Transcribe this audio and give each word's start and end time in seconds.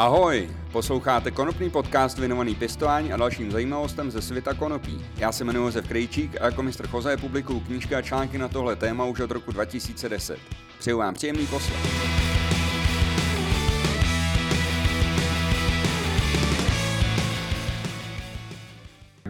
Ahoj, 0.00 0.50
posloucháte 0.72 1.30
konopný 1.30 1.70
podcast 1.70 2.18
věnovaný 2.18 2.54
pěstování 2.54 3.12
a 3.12 3.16
dalším 3.16 3.50
zajímavostem 3.50 4.10
ze 4.10 4.22
světa 4.22 4.54
konopí. 4.54 5.06
Já 5.16 5.32
se 5.32 5.44
jmenuji 5.44 5.66
Josef 5.66 5.88
Krejčík 5.88 6.40
a 6.40 6.44
jako 6.44 6.62
mistr 6.62 6.86
Choze 6.86 7.16
publikuju 7.16 7.60
knížky 7.60 7.94
a 7.94 8.02
články 8.02 8.38
na 8.38 8.48
tohle 8.48 8.76
téma 8.76 9.04
už 9.04 9.20
od 9.20 9.30
roku 9.30 9.52
2010. 9.52 10.38
Přeju 10.78 10.98
vám 10.98 11.14
příjemný 11.14 11.46
poslech. 11.46 12.09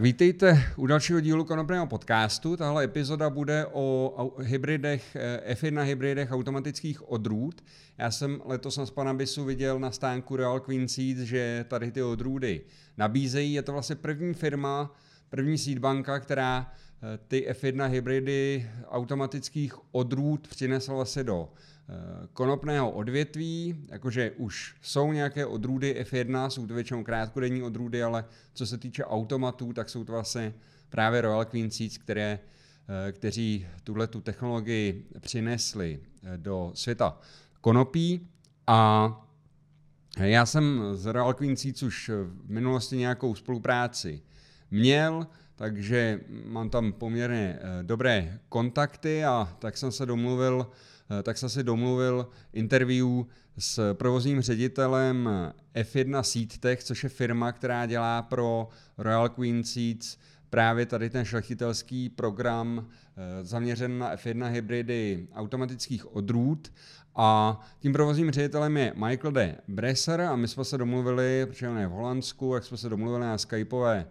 Vítejte 0.01 0.63
u 0.77 0.87
dalšího 0.87 1.19
dílu 1.19 1.45
konopného 1.45 1.87
podcastu. 1.87 2.57
Tahle 2.57 2.83
epizoda 2.83 3.29
bude 3.29 3.65
o 3.71 4.35
hybridech, 4.39 5.15
eh, 5.15 5.55
F1 5.55 5.83
hybridech 5.83 6.31
automatických 6.31 7.11
odrůd. 7.11 7.63
Já 7.97 8.11
jsem 8.11 8.41
letos 8.45 8.77
na 8.77 8.85
Spanabisu 8.85 9.45
viděl 9.45 9.79
na 9.79 9.91
stánku 9.91 10.35
Real 10.35 10.59
Queen 10.59 10.87
Seeds, 10.87 11.21
že 11.21 11.65
tady 11.67 11.91
ty 11.91 12.03
odrůdy 12.03 12.61
nabízejí. 12.97 13.53
Je 13.53 13.61
to 13.61 13.71
vlastně 13.71 13.95
první 13.95 14.33
firma, 14.33 14.95
první 15.29 15.57
seedbanka, 15.57 16.19
která 16.19 16.71
eh, 17.03 17.19
ty 17.27 17.47
F1 17.51 17.87
hybridy 17.87 18.69
automatických 18.87 19.75
odrůd 19.91 20.47
přinesla 20.47 20.95
vlastně 20.95 21.23
do 21.23 21.49
konopného 22.33 22.91
odvětví, 22.91 23.85
jakože 23.89 24.31
už 24.31 24.75
jsou 24.81 25.11
nějaké 25.11 25.45
odrůdy 25.45 26.05
F1, 26.09 26.49
jsou 26.49 26.67
to 26.67 26.73
většinou 26.73 27.03
krátkodenní 27.03 27.63
odrůdy, 27.63 28.03
ale 28.03 28.25
co 28.53 28.65
se 28.65 28.77
týče 28.77 29.05
automatů, 29.05 29.73
tak 29.73 29.89
jsou 29.89 30.03
to 30.03 30.11
vlastně 30.11 30.53
právě 30.89 31.21
Royal 31.21 31.45
Queen 31.45 31.71
Seeds, 31.71 31.97
které, 31.97 32.39
eh, 33.07 33.11
kteří 33.11 33.67
tuhle 33.83 34.07
tu 34.07 34.21
technologii 34.21 35.07
přinesli 35.19 35.99
eh, 36.23 36.37
do 36.37 36.71
světa 36.73 37.17
konopí. 37.61 38.27
A 38.67 39.27
já 40.17 40.45
jsem 40.45 40.81
s 40.93 41.05
Royal 41.05 41.33
Queen 41.33 41.57
Seeds 41.57 41.83
už 41.83 42.09
v 42.09 42.49
minulosti 42.49 42.97
nějakou 42.97 43.35
spolupráci 43.35 44.21
měl, 44.71 45.27
takže 45.55 46.19
mám 46.45 46.69
tam 46.69 46.93
poměrně 46.93 47.59
dobré 47.81 48.39
kontakty 48.49 49.25
a 49.25 49.55
tak 49.59 49.77
jsem 49.77 49.91
se 49.91 50.05
domluvil 50.05 50.67
Eh, 51.00 51.00
tak 51.23 51.37
jsem 51.37 51.49
si 51.49 51.63
domluvil 51.63 52.27
interview 52.53 53.07
s 53.57 53.93
provozním 53.93 54.41
ředitelem 54.41 55.29
F1 55.75 56.21
Seedtech, 56.21 56.83
což 56.83 57.03
je 57.03 57.09
firma, 57.09 57.51
která 57.51 57.85
dělá 57.85 58.21
pro 58.21 58.69
Royal 58.97 59.29
Queen 59.29 59.63
Seeds 59.63 60.17
právě 60.51 60.85
tady 60.85 61.09
ten 61.09 61.25
šlechtitelský 61.25 62.09
program 62.09 62.87
eh, 62.87 63.43
zaměřen 63.43 63.97
na 63.97 64.15
F1 64.15 64.51
hybridy 64.51 65.27
automatických 65.33 66.15
odrůd. 66.15 66.73
A 67.15 67.59
tím 67.79 67.93
provozním 67.93 68.31
ředitelem 68.31 68.77
je 68.77 68.93
Michael 68.95 69.31
de 69.31 69.55
Bresser 69.67 70.21
a 70.21 70.35
my 70.35 70.47
jsme 70.47 70.65
se 70.65 70.77
domluvili, 70.77 71.45
protože 71.45 71.69
on 71.69 71.77
je 71.77 71.87
v 71.87 71.91
Holandsku, 71.91 72.53
jak 72.53 72.63
jsme 72.63 72.77
se 72.77 72.89
domluvili 72.89 73.25
na 73.25 73.37
Skypeové 73.37 74.07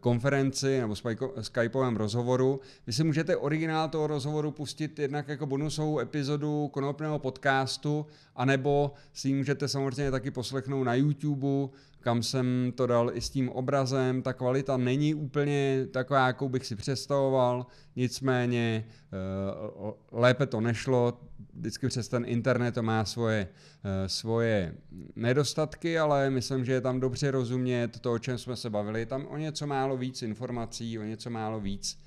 konferenci 0.00 0.80
nebo 0.80 0.94
skypovém 1.40 1.96
rozhovoru. 1.96 2.60
Vy 2.86 2.92
si 2.92 3.04
můžete 3.04 3.36
originál 3.36 3.88
toho 3.88 4.06
rozhovoru 4.06 4.50
pustit 4.50 4.98
jednak 4.98 5.28
jako 5.28 5.46
bonusovou 5.46 5.98
epizodu 5.98 6.68
konopného 6.68 7.18
podcastu, 7.18 8.06
anebo 8.36 8.92
si 9.12 9.28
ji 9.28 9.34
můžete 9.34 9.68
samozřejmě 9.68 10.10
taky 10.10 10.30
poslechnout 10.30 10.84
na 10.84 10.94
YouTube, 10.94 11.68
kam 12.04 12.22
jsem 12.22 12.72
to 12.74 12.86
dal 12.86 13.10
i 13.14 13.20
s 13.20 13.30
tím 13.30 13.48
obrazem. 13.48 14.22
Ta 14.22 14.32
kvalita 14.32 14.76
není 14.76 15.14
úplně 15.14 15.86
taková, 15.92 16.26
jakou 16.26 16.48
bych 16.48 16.66
si 16.66 16.76
představoval, 16.76 17.66
nicméně 17.96 18.84
eh, 18.88 19.92
lépe 20.12 20.46
to 20.46 20.60
nešlo, 20.60 21.20
vždycky 21.54 21.88
přes 21.88 22.08
ten 22.08 22.24
internet 22.26 22.72
to 22.72 22.82
má 22.82 23.04
svoje, 23.04 23.48
eh, 23.84 24.08
svoje 24.08 24.74
nedostatky, 25.16 25.98
ale 25.98 26.30
myslím, 26.30 26.64
že 26.64 26.72
je 26.72 26.80
tam 26.80 27.00
dobře 27.00 27.30
rozumět 27.30 28.00
to, 28.00 28.12
o 28.12 28.18
čem 28.18 28.38
jsme 28.38 28.56
se 28.56 28.70
bavili. 28.70 29.00
Je 29.00 29.06
tam 29.06 29.26
o 29.26 29.36
něco 29.36 29.66
málo 29.66 29.96
víc 29.96 30.22
informací, 30.22 30.98
o 30.98 31.02
něco 31.02 31.30
málo 31.30 31.60
víc 31.60 31.98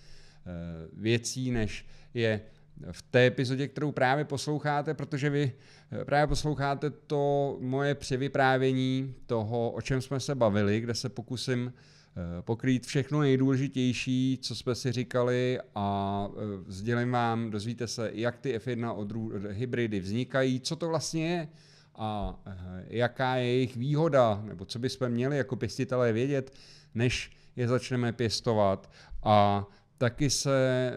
eh, 0.45 0.88
věcí, 0.94 1.51
než 1.51 1.85
je 2.13 2.41
v 2.91 3.01
té 3.01 3.25
epizodě, 3.25 3.67
kterou 3.67 3.91
právě 3.91 4.25
posloucháte, 4.25 4.93
protože 4.93 5.29
vy 5.29 5.51
eh, 5.91 6.05
právě 6.05 6.27
posloucháte 6.27 6.89
to 6.89 7.57
moje 7.61 7.95
převyprávění 7.95 9.15
toho, 9.25 9.71
o 9.71 9.81
čem 9.81 10.01
jsme 10.01 10.19
se 10.19 10.35
bavili, 10.35 10.79
kde 10.79 10.93
se 10.93 11.09
pokusím 11.09 11.73
Eh, 12.17 12.41
pokrýt 12.41 12.85
všechno 12.85 13.19
nejdůležitější, 13.21 14.39
co 14.41 14.55
jsme 14.55 14.75
si 14.75 14.91
říkali 14.91 15.59
a 15.75 16.27
eh, 16.31 16.41
sdělím 16.67 17.11
vám, 17.11 17.49
dozvíte 17.49 17.88
se, 17.88 18.11
jak 18.13 18.38
ty 18.38 18.57
F1 18.57 18.97
odrů, 18.97 19.31
hybridy 19.49 19.99
vznikají, 19.99 20.59
co 20.59 20.75
to 20.75 20.88
vlastně 20.88 21.29
je 21.29 21.47
a 21.95 22.39
jaká 22.88 23.35
je 23.35 23.45
jejich 23.45 23.77
výhoda, 23.77 24.41
nebo 24.45 24.65
co 24.65 24.79
bychom 24.79 25.09
měli 25.09 25.38
jako 25.38 25.55
pěstitelé 25.55 26.13
vědět, 26.13 26.53
než 26.95 27.31
je 27.55 27.67
začneme 27.67 28.13
pěstovat. 28.13 28.91
A 29.23 29.65
taky, 29.97 30.29
se, 30.29 30.93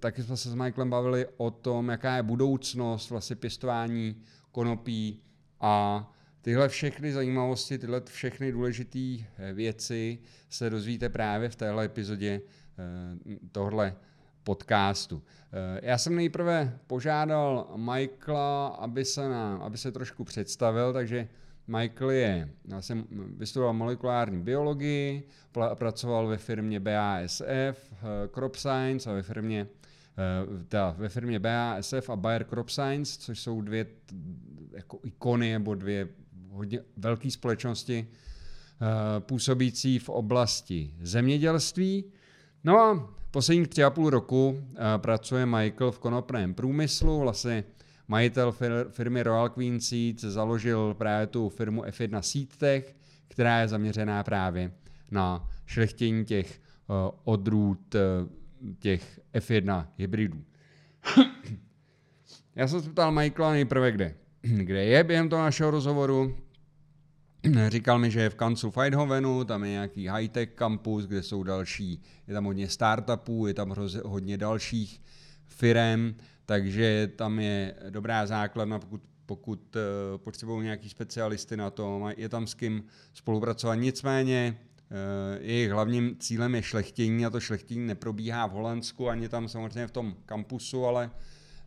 taky 0.00 0.22
jsme 0.22 0.36
se 0.36 0.50
s 0.50 0.54
Michaelem 0.54 0.90
bavili 0.90 1.26
o 1.36 1.50
tom, 1.50 1.88
jaká 1.88 2.16
je 2.16 2.22
budoucnost 2.22 3.10
vlastně 3.10 3.36
pěstování 3.36 4.22
konopí 4.52 5.22
a 5.60 6.08
Tyhle 6.42 6.68
všechny 6.68 7.12
zajímavosti, 7.12 7.78
tyhle 7.78 8.02
všechny 8.06 8.52
důležité 8.52 9.16
věci 9.52 10.18
se 10.48 10.70
dozvíte 10.70 11.08
právě 11.08 11.48
v 11.48 11.56
téhle 11.56 11.84
epizodě 11.84 12.40
eh, 12.40 13.38
tohle 13.52 13.96
podcastu. 14.44 15.22
Eh, 15.52 15.80
já 15.82 15.98
jsem 15.98 16.16
nejprve 16.16 16.78
požádal 16.86 17.74
Michaela, 17.76 18.66
aby 18.66 19.04
se, 19.04 19.28
nám, 19.28 19.62
aby 19.62 19.78
se 19.78 19.92
trošku 19.92 20.24
představil, 20.24 20.92
takže 20.92 21.28
Michael 21.66 22.10
je, 22.10 22.48
já 22.64 22.82
jsem 22.82 23.04
vystudoval 23.36 23.72
molekulární 23.72 24.42
biologii, 24.42 25.28
pracoval 25.74 26.26
ve 26.26 26.36
firmě 26.36 26.80
BASF, 26.80 27.92
Crop 28.34 28.56
Science 28.56 29.10
a 29.10 29.12
ve 29.12 29.22
firmě 29.22 29.66
ta, 30.68 30.94
ve 30.98 31.08
firmě 31.08 31.38
BASF 31.38 32.10
a 32.10 32.16
Bayer 32.16 32.44
Crop 32.44 32.68
Science, 32.68 33.20
což 33.20 33.40
jsou 33.40 33.60
dvě 33.60 33.86
jako 34.72 34.98
ikony 35.04 35.52
nebo 35.52 35.74
dvě 35.74 36.08
hodně 36.50 36.80
velké 36.96 37.30
společnosti 37.30 38.06
eh, 38.08 39.20
působící 39.20 39.98
v 39.98 40.08
oblasti 40.08 40.94
zemědělství. 41.02 42.04
No 42.64 42.78
a 42.78 43.14
posledních 43.30 43.68
tři 43.68 43.84
a 43.84 43.90
půl 43.90 44.10
roku 44.10 44.64
eh, 44.74 44.98
pracuje 44.98 45.46
Michael 45.46 45.92
v 45.92 45.98
konopném 45.98 46.54
průmyslu, 46.54 47.20
vlastně 47.20 47.64
majitel 48.08 48.54
firmy 48.90 49.22
Royal 49.22 49.48
Queen 49.48 49.80
Seeds 49.80 50.22
založil 50.22 50.94
právě 50.94 51.26
tu 51.26 51.48
firmu 51.48 51.82
F1 51.82 52.20
Seedtech, 52.20 52.96
která 53.28 53.60
je 53.60 53.68
zaměřená 53.68 54.22
právě 54.22 54.72
na 55.10 55.48
šlechtění 55.66 56.24
těch 56.24 56.60
eh, 56.60 56.92
odrůd 57.24 57.96
těch 58.78 59.20
F1 59.34 59.86
hybridů. 59.96 60.44
Já 62.56 62.68
jsem 62.68 62.82
se 62.82 62.90
ptal 62.90 63.12
Michaela 63.12 63.52
nejprve 63.52 63.92
kde. 63.92 64.14
kde 64.42 64.84
je 64.84 65.04
během 65.04 65.28
toho 65.28 65.42
našeho 65.42 65.70
rozhovoru. 65.70 66.36
Říkal 67.68 67.98
mi, 67.98 68.10
že 68.10 68.20
je 68.20 68.30
v 68.30 68.34
kancu 68.34 68.70
v 68.70 68.78
Eindhovenu, 68.78 69.44
tam 69.44 69.64
je 69.64 69.70
nějaký 69.70 70.08
high-tech 70.08 70.50
kampus, 70.54 71.06
kde 71.06 71.22
jsou 71.22 71.42
další, 71.42 72.02
je 72.28 72.34
tam 72.34 72.44
hodně 72.44 72.68
startupů, 72.68 73.46
je 73.46 73.54
tam 73.54 73.74
hodně 74.04 74.38
dalších 74.38 75.00
firm, 75.46 76.14
takže 76.46 77.10
tam 77.16 77.40
je 77.40 77.74
dobrá 77.90 78.26
základna, 78.26 78.78
pokud, 78.78 79.02
pokud 79.26 79.76
uh, 79.76 80.18
potřebují 80.18 80.64
nějaký 80.64 80.88
specialisty 80.88 81.56
na 81.56 81.70
to, 81.70 82.08
je 82.16 82.28
tam 82.28 82.46
s 82.46 82.54
kým 82.54 82.84
spolupracovat. 83.14 83.74
Nicméně 83.74 84.58
uh, 84.58 84.96
jejich 85.40 85.70
hlavním 85.70 86.16
cílem 86.18 86.54
je 86.54 86.62
šlechtění 86.62 87.26
a 87.26 87.30
to 87.30 87.40
šlechtění 87.40 87.86
neprobíhá 87.86 88.46
v 88.46 88.50
Holandsku, 88.50 89.08
ani 89.08 89.28
tam 89.28 89.48
samozřejmě 89.48 89.86
v 89.86 89.90
tom 89.90 90.16
kampusu, 90.26 90.86
ale 90.86 91.10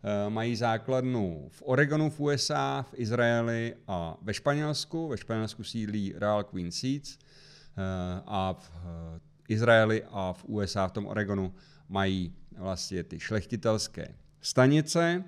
Eh, 0.07 0.29
mají 0.29 0.55
základnu 0.55 1.47
v 1.51 1.61
Oregonu 1.65 2.09
v 2.09 2.19
USA, 2.19 2.85
v 2.89 2.93
Izraeli 2.93 3.75
a 3.87 4.17
ve 4.21 4.33
Španělsku. 4.33 5.07
Ve 5.07 5.17
Španělsku 5.17 5.63
sídlí 5.63 6.13
Real 6.17 6.43
Queen 6.43 6.71
Seeds 6.71 7.17
eh, 7.17 7.81
a 8.25 8.53
v 8.53 8.71
eh, 8.75 9.19
Izraeli 9.47 10.03
a 10.11 10.33
v 10.33 10.45
USA 10.45 10.87
v 10.87 10.91
tom 10.91 11.05
Oregonu 11.05 11.53
mají 11.89 12.33
vlastně 12.57 13.03
ty 13.03 13.19
šlechtitelské 13.19 14.15
stanice. 14.45 15.23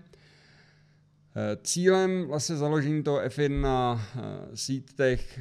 Cílem 1.63 2.27
vlastně 2.27 2.55
založení 2.55 3.03
toho 3.03 3.19
F1 3.19 3.61
na 3.61 4.01
sítech 4.53 5.39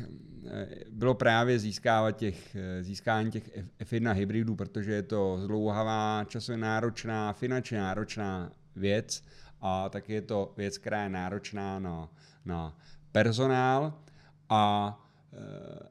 bylo 0.91 1.15
právě 1.15 1.59
získávat 1.59 2.13
těch, 2.13 2.57
získání 2.81 3.31
těch 3.31 3.59
F1 3.81 4.13
hybridů, 4.13 4.57
protože 4.57 4.93
je 4.93 5.03
to 5.03 5.39
zdlouhavá, 5.41 6.25
časově 6.29 6.59
náročná, 6.59 7.33
finančně 7.33 7.79
náročná 7.79 8.53
věc 8.77 9.23
a 9.61 9.89
taky 9.89 10.13
je 10.13 10.23
to 10.23 10.55
věc, 10.57 10.79
která 10.79 11.03
je 11.03 11.09
náročná 11.09 11.79
na, 11.79 12.09
na 12.45 12.79
personál 13.13 13.95
a 14.49 14.93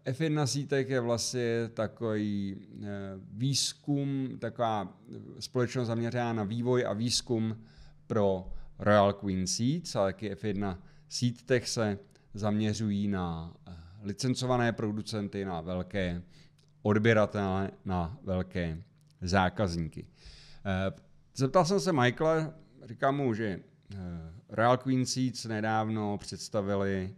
eh, 0.06 0.12
F1 0.12 0.46
sítek 0.46 0.90
je 0.90 1.00
vlastně 1.00 1.70
takový 1.74 2.58
eh, 2.58 2.86
výzkum, 3.32 4.38
taková 4.40 4.98
společnost 5.40 5.88
zaměřená 5.88 6.34
na 6.34 6.44
vývoj 6.44 6.86
a 6.86 6.94
výzkum 6.94 7.66
pro 8.08 8.54
Royal 8.80 9.14
Queen 9.14 9.48
Seeds, 9.48 9.96
ale 9.96 10.14
taky 10.14 10.34
F1 10.34 10.78
Seedtech 11.10 11.70
se 11.70 12.00
zaměřují 12.34 13.08
na 13.08 13.54
eh, 13.68 13.74
licencované 14.04 14.74
producenty, 14.74 15.46
na 15.46 15.62
velké 15.62 16.24
odběratele, 16.82 17.72
na 17.86 18.18
velké 18.24 18.84
zákazníky. 19.22 20.08
Eh, 20.66 20.92
zeptal 21.36 21.66
jsem 21.66 21.80
se 21.80 21.94
Michaela, 21.94 22.54
říkám 22.84 23.16
mu, 23.16 23.34
že 23.34 23.46
eh, 23.46 23.98
Real 24.50 24.78
Queen 24.78 25.06
Seeds 25.06 25.46
nedávno 25.46 26.18
představili 26.18 27.16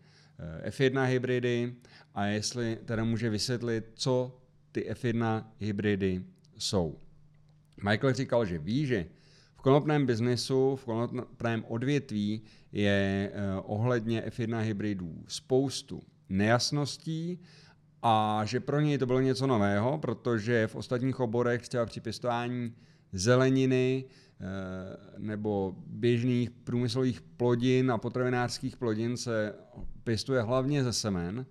F1 0.69 1.03
hybridy 1.03 1.75
a 2.15 2.25
jestli 2.25 2.79
teda 2.85 3.03
může 3.03 3.29
vysvětlit, 3.29 3.91
co 3.93 4.41
ty 4.71 4.91
F1 4.91 5.45
hybridy 5.59 6.23
jsou. 6.57 6.99
Michael 7.83 8.13
říkal, 8.13 8.45
že 8.45 8.57
ví, 8.57 8.85
že 8.85 9.05
v 9.57 9.61
konopném 9.61 10.05
biznesu, 10.05 10.75
v 10.75 10.85
konopném 10.85 11.65
odvětví 11.67 12.41
je 12.71 13.31
eh, 13.33 13.41
ohledně 13.63 14.23
F1 14.27 14.59
hybridů 14.59 15.23
spoustu 15.27 16.03
nejasností 16.29 17.39
a 18.01 18.41
že 18.45 18.59
pro 18.59 18.79
něj 18.79 18.97
to 18.97 19.05
bylo 19.05 19.19
něco 19.19 19.47
nového, 19.47 19.97
protože 19.97 20.67
v 20.67 20.75
ostatních 20.75 21.19
oborech, 21.19 21.61
třeba 21.61 21.85
při 21.85 22.01
pěstování 22.01 22.73
zeleniny 23.11 24.05
eh, 24.05 24.45
nebo 25.17 25.75
běžných 25.87 26.49
průmyslových 26.49 27.21
plodin 27.21 27.91
a 27.91 27.97
potravinářských 27.97 28.77
plodin 28.77 29.17
se 29.17 29.53
pěstuje 30.03 30.41
hlavně 30.41 30.83
ze 30.83 30.93
semen 30.93 31.45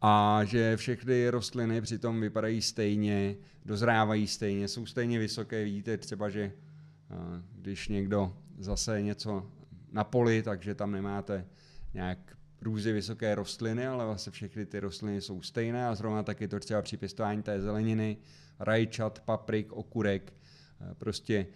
a 0.00 0.40
že 0.44 0.76
všechny 0.76 1.28
rostliny 1.28 1.80
přitom 1.80 2.20
vypadají 2.20 2.62
stejně, 2.62 3.36
dozrávají 3.64 4.26
stejně, 4.26 4.68
jsou 4.68 4.86
stejně 4.86 5.18
vysoké. 5.18 5.64
Vidíte 5.64 5.96
třeba, 5.96 6.28
že 6.28 6.52
když 7.52 7.88
někdo 7.88 8.36
zase 8.58 9.02
něco 9.02 9.50
na 9.92 10.04
poli, 10.04 10.42
takže 10.42 10.74
tam 10.74 10.92
nemáte 10.92 11.46
nějak 11.94 12.38
různě 12.60 12.92
vysoké 12.92 13.34
rostliny, 13.34 13.86
ale 13.86 14.04
vlastně 14.04 14.32
všechny 14.32 14.66
ty 14.66 14.80
rostliny 14.80 15.20
jsou 15.20 15.42
stejné 15.42 15.88
a 15.88 15.94
zrovna 15.94 16.22
taky 16.22 16.48
to 16.48 16.60
třeba 16.60 16.82
při 16.82 16.96
pěstování 16.96 17.42
té 17.42 17.60
zeleniny, 17.60 18.16
rajčat, 18.58 19.20
paprik, 19.20 19.72
okurek, 19.72 20.32
prostě 20.98 21.46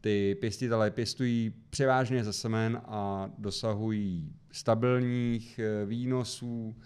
ty 0.00 0.34
pěstitelé 0.40 0.90
pěstují 0.90 1.54
převážně 1.70 2.24
ze 2.24 2.32
semen 2.32 2.80
a 2.84 3.30
dosahují 3.38 4.36
stabilních 4.52 5.58
e, 5.58 5.86
výnosů, 5.86 6.76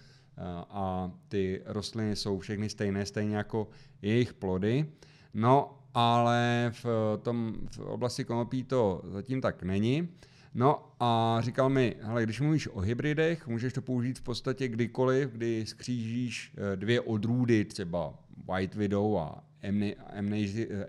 a 0.69 1.11
ty 1.27 1.61
rostliny 1.65 2.15
jsou 2.15 2.39
všechny 2.39 2.69
stejné, 2.69 3.05
stejně 3.05 3.35
jako 3.35 3.67
jejich 4.01 4.33
plody. 4.33 4.85
No, 5.33 5.82
ale 5.93 6.71
v, 6.83 6.85
tom, 7.21 7.53
v 7.71 7.79
oblasti 7.79 8.23
konopí 8.23 8.63
to 8.63 9.01
zatím 9.05 9.41
tak 9.41 9.63
není. 9.63 10.09
No 10.55 10.85
a 10.99 11.37
říkal 11.41 11.69
mi, 11.69 11.95
hele, 12.01 12.23
když 12.23 12.41
mluvíš 12.41 12.67
o 12.67 12.79
hybridech, 12.79 13.47
můžeš 13.47 13.73
to 13.73 13.81
použít 13.81 14.19
v 14.19 14.21
podstatě 14.21 14.67
kdykoliv, 14.67 15.29
kdy 15.29 15.65
skřížíš 15.65 16.53
eh, 16.57 16.75
dvě 16.75 17.01
odrůdy, 17.01 17.65
třeba 17.65 18.13
White 18.51 18.75
Widow 18.75 19.17
a 19.17 19.43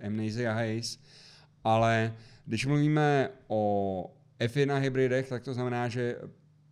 Amnesia 0.06 0.52
Haze, 0.52 0.98
ale 1.64 2.14
když 2.46 2.66
mluvíme 2.66 3.30
o 3.48 4.14
F1 4.40 4.78
hybridech, 4.78 5.28
tak 5.28 5.42
to 5.42 5.54
znamená, 5.54 5.88
že 5.88 6.16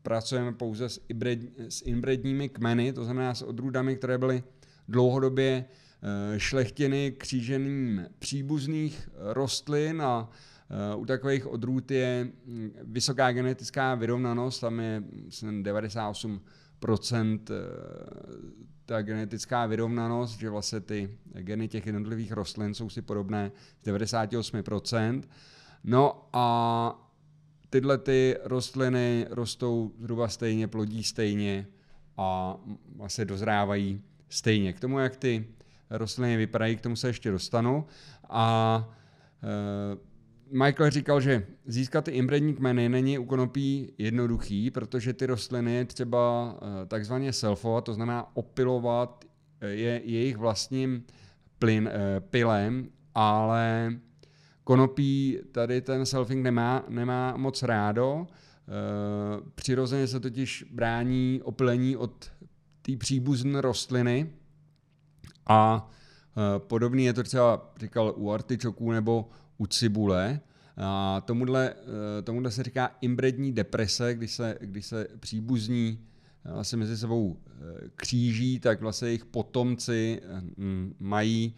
pracujeme 0.02 0.52
pouze 0.52 0.88
s, 0.88 1.00
ibred, 1.08 1.40
s 1.68 1.82
inbredními 1.82 2.48
kmeny, 2.48 2.92
to 2.92 3.04
znamená 3.04 3.34
s 3.34 3.42
odrůdami, 3.42 3.96
které 3.96 4.18
byly 4.18 4.42
dlouhodobě 4.88 5.64
eh, 6.02 6.38
šlechtěny 6.38 7.12
kříženým 7.18 8.06
příbuzných 8.18 9.08
rostlin 9.18 10.02
a 10.02 10.30
eh, 10.30 10.96
u 10.96 11.04
takových 11.04 11.46
odrůd 11.46 11.90
je 11.90 12.28
hm, 12.46 12.70
vysoká 12.82 13.32
genetická 13.32 13.94
vyrovnanost, 13.94 14.60
tam 14.60 14.80
je 14.80 15.02
98% 15.30 17.40
eh, 17.50 17.54
ta 18.86 19.02
genetická 19.02 19.66
vyrovnanost, 19.66 20.40
že 20.40 20.50
vlastně 20.50 20.80
ty 20.80 21.18
geny 21.34 21.68
těch 21.68 21.86
jednotlivých 21.86 22.32
rostlin 22.32 22.74
jsou 22.74 22.90
si 22.90 23.02
podobné 23.02 23.52
z 23.82 23.86
98%. 23.86 25.22
No 25.84 26.28
a 26.32 27.08
tyhle 27.70 27.98
ty 27.98 28.36
rostliny 28.44 29.26
rostou 29.30 29.92
zhruba 29.98 30.28
stejně, 30.28 30.68
plodí 30.68 31.04
stejně 31.04 31.66
a 32.16 32.56
vlastně 32.96 33.24
dozrávají 33.24 34.02
stejně. 34.28 34.72
K 34.72 34.80
tomu, 34.80 34.98
jak 34.98 35.16
ty 35.16 35.46
rostliny 35.92 36.36
vypadají, 36.36 36.76
k 36.76 36.80
tomu 36.80 36.96
se 36.96 37.08
ještě 37.08 37.30
dostanu. 37.30 37.86
A 38.28 38.88
e, 39.42 40.12
Michael 40.58 40.90
říkal, 40.90 41.20
že 41.20 41.46
získat 41.66 42.04
ty 42.04 42.10
imbrední 42.10 42.54
kmeny 42.54 42.88
není 42.88 43.18
u 43.18 43.24
konopí 43.24 43.92
jednoduchý, 43.98 44.70
protože 44.70 45.12
ty 45.12 45.26
rostliny 45.26 45.84
třeba 45.84 46.54
e, 46.82 46.86
takzvaně 46.86 47.32
selfovat, 47.32 47.84
to 47.84 47.94
znamená 47.94 48.36
opilovat 48.36 49.24
je 49.60 50.00
jejich 50.04 50.36
vlastním 50.36 51.04
plyn, 51.58 51.90
e, 51.92 52.20
pilem, 52.20 52.88
ale 53.14 53.92
Konopí 54.64 55.38
tady 55.52 55.80
ten 55.80 56.06
selfing 56.06 56.42
nemá, 56.42 56.84
nemá 56.88 57.36
moc 57.36 57.62
rádo, 57.62 58.26
přirozeně 59.54 60.06
se 60.06 60.20
totiž 60.20 60.64
brání 60.70 61.40
opilení 61.44 61.96
od 61.96 62.30
té 62.82 62.96
příbuzné 62.96 63.60
rostliny 63.60 64.30
a 65.46 65.90
e, 66.56 66.58
podobný 66.58 67.04
je 67.04 67.12
to 67.12 67.22
třeba, 67.22 67.72
říkal, 67.80 68.14
u 68.16 68.30
artičoků 68.30 68.92
nebo 68.92 69.30
u 69.58 69.66
cibule. 69.66 70.40
A 70.76 71.20
tomuhle, 71.20 71.74
e, 72.18 72.22
tomuhle 72.22 72.50
se 72.50 72.62
říká 72.62 72.96
imbrední 73.00 73.52
deprese, 73.52 74.14
když 74.14 74.32
se, 74.32 74.58
když 74.60 74.86
se 74.86 75.06
příbuzní 75.20 75.98
vlastně 76.44 76.78
mezi 76.78 76.96
sebou 76.96 77.36
kříží, 77.96 78.58
tak 78.58 78.80
vlastně 78.80 79.08
jejich 79.08 79.24
potomci 79.24 80.22
mají 80.98 81.54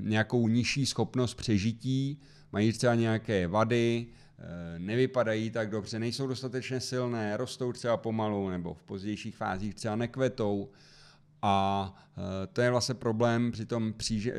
nějakou 0.00 0.48
nižší 0.48 0.86
schopnost 0.86 1.34
přežití, 1.34 2.20
mají 2.52 2.72
třeba 2.72 2.94
nějaké 2.94 3.46
vady, 3.46 4.06
eh, 4.38 4.78
nevypadají 4.78 5.50
tak 5.50 5.70
dobře, 5.70 5.98
nejsou 5.98 6.26
dostatečně 6.26 6.80
silné, 6.80 7.36
rostou 7.36 7.72
třeba 7.72 7.96
pomalu 7.96 8.48
nebo 8.48 8.74
v 8.74 8.82
pozdějších 8.82 9.36
fázích 9.36 9.74
třeba 9.74 9.96
nekvetou. 9.96 10.68
A 11.42 11.94
eh, 12.16 12.46
to 12.46 12.60
je 12.60 12.70
vlastně 12.70 12.94
problém 12.94 13.52
při 13.52 13.66
tom 13.66 13.94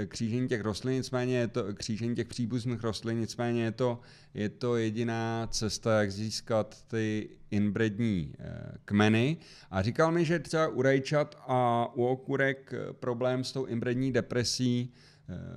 křížení 0.08 0.48
těch 0.48 0.62
rostlin, 0.62 0.96
nicméně 0.96 1.38
je 1.38 1.48
to 1.48 1.74
křížení 1.74 2.16
těch 2.16 2.28
příbuzných 2.28 2.84
rostlin, 2.84 3.20
nicméně 3.20 3.64
je 3.64 3.72
to, 3.72 4.00
je 4.34 4.50
to 4.50 4.76
jediná 4.76 5.48
cesta, 5.52 6.00
jak 6.00 6.12
získat 6.12 6.84
ty 6.88 7.30
inbrední 7.52 8.34
eh, 8.40 8.72
kmeny. 8.86 9.38
A 9.72 9.82
říkal 9.82 10.12
mi, 10.12 10.26
že 10.26 10.40
třeba 10.40 10.68
u 10.68 10.82
rajčat 10.82 11.38
a 11.48 11.88
u 11.96 12.06
okurek 12.06 12.74
problém 12.92 13.44
s 13.44 13.52
tou 13.52 13.66
inbrední 13.66 14.12
depresí 14.12 14.94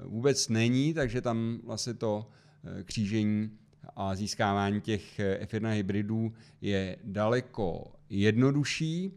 vůbec 0.05 0.49
není, 0.49 0.95
takže 0.95 1.21
tam 1.21 1.61
vlastně 1.65 1.95
to 1.95 2.27
Eh, 2.65 2.85
křížení 2.85 3.51
a 3.97 4.15
získávání 4.15 4.81
těch 4.81 5.21
eh, 5.21 5.47
F1 5.47 5.69
hybridů 5.69 6.33
je 6.61 6.97
daleko 7.05 7.93
jednodušší. 8.11 9.13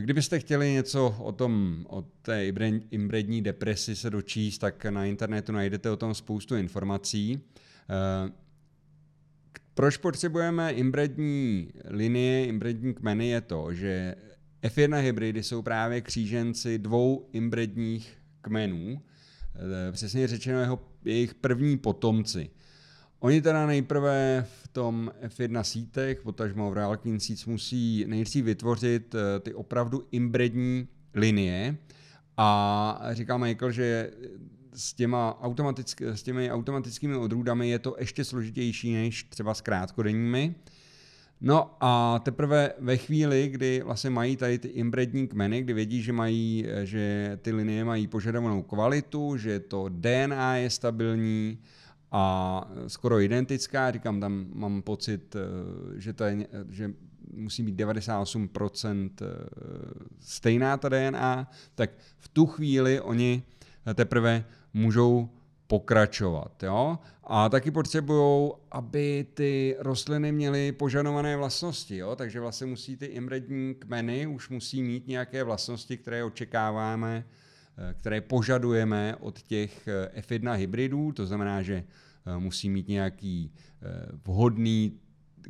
Kdybyste 0.00 0.40
chtěli 0.40 0.72
něco 0.72 1.16
o 1.18 1.32
tom, 1.32 1.86
o 1.88 2.02
té 2.02 2.46
imbrední 2.90 3.42
depresi 3.42 3.96
se 3.96 4.10
dočíst, 4.10 4.58
tak 4.58 4.84
na 4.84 5.04
internetu 5.04 5.52
najdete 5.52 5.90
o 5.90 5.96
tom 5.96 6.14
spoustu 6.14 6.56
informací. 6.56 7.40
Eh, 7.90 8.32
proč 9.74 9.96
potřebujeme 9.96 10.72
imbrední 10.72 11.68
linie, 11.84 12.46
imbrední 12.46 12.94
kmeny 12.94 13.28
je 13.28 13.40
to, 13.40 13.74
že 13.74 14.14
F1 14.62 15.00
hybridy 15.00 15.42
jsou 15.42 15.62
právě 15.62 16.00
kříženci 16.00 16.78
dvou 16.78 17.28
imbredních 17.32 18.18
kmenů, 18.40 19.02
přesně 19.92 20.28
řečeno 20.28 20.60
jeho 20.60 20.88
jejich 21.04 21.34
první 21.34 21.78
potomci. 21.78 22.50
Oni 23.22 23.42
teda 23.42 23.66
nejprve 23.66 24.46
v 24.62 24.68
tom 24.68 25.10
F1 25.26 25.62
sítech, 25.62 26.22
potažmo 26.22 26.70
v 26.70 26.74
Real 26.74 26.96
Clean 26.96 27.20
Seeds, 27.20 27.46
musí 27.46 28.04
nejdřív 28.08 28.44
vytvořit 28.44 29.14
eh, 29.14 29.40
ty 29.40 29.54
opravdu 29.54 30.06
imbrední 30.10 30.88
linie 31.14 31.76
a 32.36 32.98
říká 33.10 33.36
Michael, 33.36 33.70
že 33.70 34.10
s, 34.72 34.94
těma 34.94 35.40
automatick, 35.42 36.02
s 36.02 36.22
těmi 36.22 36.50
automatickými 36.50 37.16
odrůdami 37.16 37.68
je 37.68 37.78
to 37.78 37.96
ještě 37.98 38.24
složitější 38.24 38.94
než 38.94 39.24
třeba 39.24 39.54
s 39.54 39.60
krátkodenními. 39.60 40.54
No 41.40 41.76
a 41.80 42.20
teprve 42.24 42.72
ve 42.78 42.96
chvíli, 42.96 43.48
kdy 43.48 43.82
vlastně 43.84 44.10
mají 44.10 44.36
tady 44.36 44.58
ty 44.58 44.68
imbrední 44.68 45.28
kmeny, 45.28 45.62
kdy 45.62 45.72
vědí, 45.72 46.02
že, 46.02 46.12
mají, 46.12 46.66
že 46.84 47.38
ty 47.42 47.52
linie 47.52 47.84
mají 47.84 48.06
požadovanou 48.06 48.62
kvalitu, 48.62 49.36
že 49.36 49.60
to 49.60 49.86
DNA 49.88 50.56
je 50.56 50.70
stabilní 50.70 51.58
a 52.12 52.64
skoro 52.86 53.20
identická, 53.20 53.90
říkám, 53.90 54.20
tam 54.20 54.46
mám 54.52 54.82
pocit, 54.82 55.36
eh, 55.36 56.00
že, 56.00 56.12
to 56.12 56.24
je, 56.24 56.46
že 56.70 56.92
musí 57.32 57.62
být 57.62 57.76
98% 57.76 59.10
eh, 59.22 59.26
stejná 60.20 60.76
ta 60.76 60.88
DNA, 60.88 61.50
tak 61.74 61.90
v 62.18 62.28
tu 62.28 62.46
chvíli 62.46 63.00
oni 63.00 63.42
teprve 63.94 64.44
můžou 64.74 65.28
pokračovat. 65.66 66.62
Jo? 66.62 66.98
A 67.24 67.48
taky 67.48 67.70
potřebují, 67.70 68.50
aby 68.70 69.26
ty 69.34 69.76
rostliny 69.78 70.32
měly 70.32 70.72
požadované 70.72 71.36
vlastnosti. 71.36 71.96
Jo? 71.96 72.16
Takže 72.16 72.40
vlastně 72.40 72.66
musí 72.66 72.96
ty 72.96 73.06
imrední 73.06 73.74
kmeny 73.74 74.26
už 74.26 74.48
musí 74.48 74.82
mít 74.82 75.06
nějaké 75.06 75.44
vlastnosti, 75.44 75.96
které 75.96 76.24
očekáváme, 76.24 77.24
eh, 77.28 77.41
které 77.94 78.20
požadujeme 78.20 79.16
od 79.20 79.42
těch 79.42 79.88
F1 80.20 80.52
hybridů. 80.52 81.12
To 81.12 81.26
znamená, 81.26 81.62
že 81.62 81.84
musí 82.38 82.70
mít 82.70 82.88
nějaký 82.88 83.52
vhodný 84.26 84.98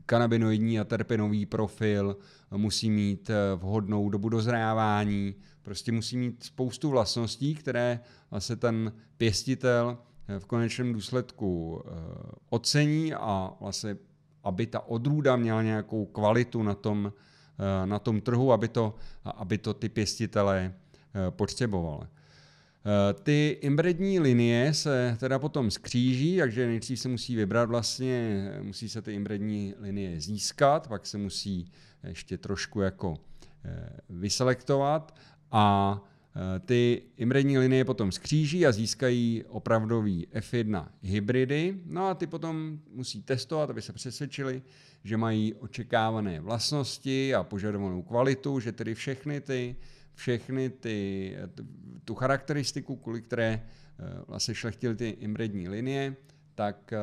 kanabinoidní 0.07 0.81
a 0.81 0.85
terpenový 0.85 1.47
profil, 1.47 2.17
musí 2.51 2.91
mít 2.91 3.31
vhodnou 3.57 4.11
dobu 4.11 4.29
dozrávání, 4.29 5.35
prostě 5.63 5.93
musí 5.93 6.17
mít 6.17 6.45
spoustu 6.45 6.91
vlastností, 6.91 7.55
které 7.55 8.01
vlastně 8.31 8.57
ten 8.57 8.93
pěstitel 9.17 9.99
eh, 10.29 10.39
v 10.39 10.47
konečném 10.47 10.93
důsledku 10.93 11.83
eh, 11.85 11.91
ocení 12.51 13.15
a 13.15 13.53
vlastně, 13.61 13.97
aby 14.45 14.67
ta 14.67 14.81
odrůda 14.81 15.37
měla 15.37 15.63
nějakou 15.63 16.07
kvalitu 16.07 16.63
na 16.63 16.75
tom, 16.75 17.13
eh, 17.59 17.87
na 17.87 17.99
tom 17.99 18.21
trhu, 18.21 18.53
aby 18.53 18.69
to, 18.69 18.95
aby 19.25 19.59
to 19.59 19.75
ty 19.75 19.89
pěstitelé 19.89 20.75
potřebovali. 21.31 22.07
Ty 23.23 23.59
imbrední 23.61 24.21
linie 24.21 24.75
se 24.75 25.17
teda 25.21 25.39
potom 25.39 25.71
skříží, 25.71 26.39
takže 26.39 26.67
nejdřív 26.67 27.01
se 27.01 27.09
musí 27.09 27.37
vybrat 27.37 27.69
vlastně, 27.69 28.51
musí 28.63 28.89
se 28.89 29.03
ty 29.03 29.13
imbrední 29.15 29.75
linie 29.79 30.21
získat, 30.21 30.89
pak 30.89 31.07
se 31.07 31.19
musí 31.19 31.73
ještě 32.05 32.39
trošku 32.39 32.81
jako 32.81 33.15
vyselektovat 34.09 35.17
a 35.51 36.01
ty 36.65 37.03
imrední 37.17 37.59
linie 37.59 37.85
potom 37.85 38.13
skříží 38.13 38.67
a 38.67 38.73
získají 38.73 39.45
opravdový 39.49 40.27
F1 40.35 40.89
hybridy. 41.03 41.81
No 41.87 42.07
a 42.07 42.15
ty 42.15 42.27
potom 42.27 42.79
musí 42.95 43.23
testovat, 43.23 43.71
aby 43.71 43.83
se 43.83 43.93
přesvědčili, 43.93 44.63
že 45.05 45.17
mají 45.17 45.55
očekávané 45.55 46.41
vlastnosti 46.41 47.35
a 47.35 47.43
požadovanou 47.43 48.03
kvalitu, 48.03 48.61
že 48.61 48.73
tedy 48.73 48.95
všechny 48.95 49.41
ty, 49.41 49.77
všechny 50.15 50.71
ty, 50.71 51.37
tu 52.05 52.15
charakteristiku, 52.15 52.97
kvůli 52.97 53.23
které 53.23 53.53
e, 53.53 53.63
vlastně 54.27 54.55
šlechtily 54.55 54.97
ty 54.97 55.09
imrední 55.09 55.69
linie, 55.69 56.17
tak 56.55 56.93
e, 56.93 56.99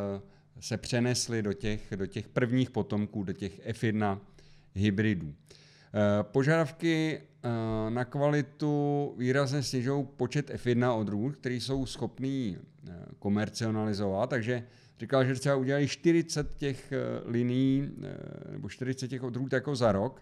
se 0.60 0.78
přenesly 0.78 1.42
do 1.42 1.54
těch, 1.54 1.94
do 1.96 2.06
těch 2.06 2.28
prvních 2.28 2.72
potomků, 2.72 3.24
do 3.24 3.34
těch 3.34 3.68
F1 3.68 4.20
hybridů. 4.76 5.36
Požadavky 6.22 7.22
Eh, 7.44 7.90
na 7.90 8.06
kvalitu 8.06 9.14
výrazně 9.18 9.64
snižují 9.64 10.06
počet 10.18 10.50
F1 10.50 11.00
odrůd, 11.00 11.36
který 11.36 11.62
jsou 11.62 11.86
schopný 11.86 12.58
eh, 12.58 12.94
komercionalizovat, 13.20 14.30
takže 14.30 14.64
říkal, 15.00 15.26
že 15.26 15.34
třeba 15.34 15.56
udělají 15.56 15.88
40 15.88 16.56
těch 16.56 16.92
eh, 16.92 16.98
liní 17.26 17.92
nebo 18.52 18.70
40 18.70 19.08
těch 19.08 19.24
odrůd 19.24 19.54
jako 19.54 19.76
za 19.76 19.92
rok, 19.92 20.22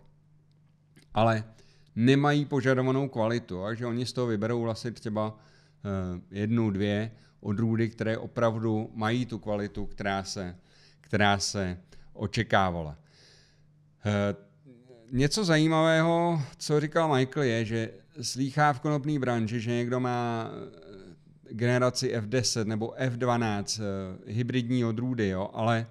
ale 1.14 1.44
nemají 1.98 2.46
požadovanou 2.46 3.10
kvalitu, 3.10 3.62
takže 3.64 3.86
oni 3.86 4.06
z 4.06 4.14
toho 4.14 4.28
vyberou 4.28 4.62
vlastně 4.62 4.92
třeba 4.92 5.40
jednu, 6.32 6.72
dvě 6.72 7.12
odrůdy, 7.40 7.90
které 7.90 8.18
opravdu 8.18 8.92
mají 8.94 9.26
tu 9.26 9.40
kvalitu, 9.40 9.86
která 9.86 10.24
se, 10.24 10.56
která 11.02 11.40
se 11.40 11.78
očekávala. 12.14 12.98
Něco 15.12 15.46
zajímavého, 15.46 16.42
co 16.58 16.80
říkal 16.80 17.16
Michael, 17.16 17.44
je, 17.44 17.66
že 17.66 17.90
slýchá 18.22 18.74
v 18.74 18.80
konopné 18.80 19.20
branži, 19.20 19.60
že 19.60 19.72
někdo 19.72 20.00
má 20.00 20.52
eh, 20.52 21.54
generaci 21.54 22.16
F10 22.20 22.66
nebo 22.66 22.94
F12 23.00 23.82
eh, 23.82 24.32
hybridní 24.34 24.86
odrůdy, 24.86 25.28
jo, 25.28 25.50
ale 25.54 25.88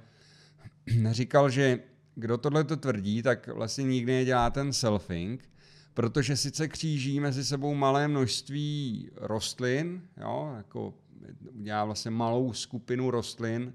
říkal, 1.10 1.50
že 1.50 1.78
kdo 2.14 2.38
tohle 2.38 2.64
to 2.64 2.76
tvrdí, 2.76 3.22
tak 3.22 3.48
vlastně 3.48 3.84
nikdy 3.84 4.12
nedělá 4.12 4.50
ten 4.50 4.72
selfing, 4.72 5.48
protože 5.96 6.36
sice 6.36 6.68
kříží 6.68 7.20
mezi 7.20 7.44
sebou 7.44 7.74
malé 7.74 8.08
množství 8.08 9.08
rostlin, 9.16 10.02
jo, 10.20 10.54
jako 10.56 10.94
udělá 11.52 11.84
vlastně 11.84 12.10
malou 12.10 12.52
skupinu 12.52 13.10
rostlin, 13.10 13.72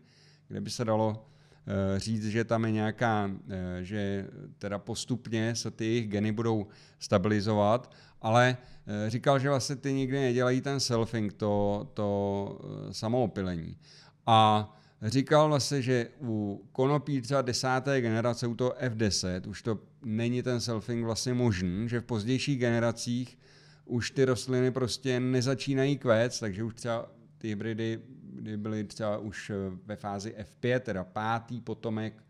kde 0.48 0.62
by 0.62 0.70
se 0.70 0.86
dalo 0.86 1.26
Eh, 1.68 2.00
říct, 2.00 2.26
že 2.26 2.44
tam 2.44 2.66
je 2.66 2.72
nějaká, 2.72 3.32
eh, 3.50 3.84
že 3.84 4.28
teda 4.58 4.80
postupně 4.80 5.56
se 5.56 5.72
ty 5.72 5.86
jejich 5.86 6.08
geny 6.08 6.32
budou 6.32 6.68
stabilizovat, 7.00 7.92
ale 8.22 8.58
eh, 8.88 9.10
říkal, 9.10 9.40
že 9.40 9.50
vlastně 9.50 9.76
ty 9.76 9.94
nikdy 9.94 10.20
nedělají 10.20 10.62
ten 10.62 10.80
selfing, 10.80 11.34
to, 11.34 11.88
to 11.94 12.60
samoopilení. 12.92 13.78
A 14.26 14.70
říkal 15.02 15.48
vlastně, 15.50 15.82
že 15.82 16.08
u 16.22 16.66
konopí 16.72 17.22
třeba 17.22 17.42
desáté 17.42 18.02
generace, 18.02 18.48
u 18.48 18.56
toho 18.56 18.74
F10, 18.88 19.50
už 19.50 19.62
to 19.62 19.80
není 20.06 20.44
ten 20.44 20.60
selfing 20.62 21.06
vlastně 21.06 21.34
možný, 21.34 21.90
že 21.90 22.00
v 22.00 22.04
pozdějších 22.04 22.60
generacích 22.60 23.38
už 23.86 24.12
ty 24.12 24.26
rostliny 24.26 24.72
prostě 24.72 25.20
nezačínají 25.20 25.98
kvést, 25.98 26.40
takže 26.40 26.64
už 26.64 26.74
třeba 26.74 27.12
ty 27.38 27.48
hybridy 27.48 28.02
kdy 28.42 28.58
byly 28.58 28.84
třeba 28.84 29.18
už 29.18 29.50
eh, 29.50 29.56
ve 29.86 29.96
fázi 29.96 30.36
F5, 30.38 30.80
teda 30.80 31.04
pátý 31.04 31.62
potomek 31.62 32.24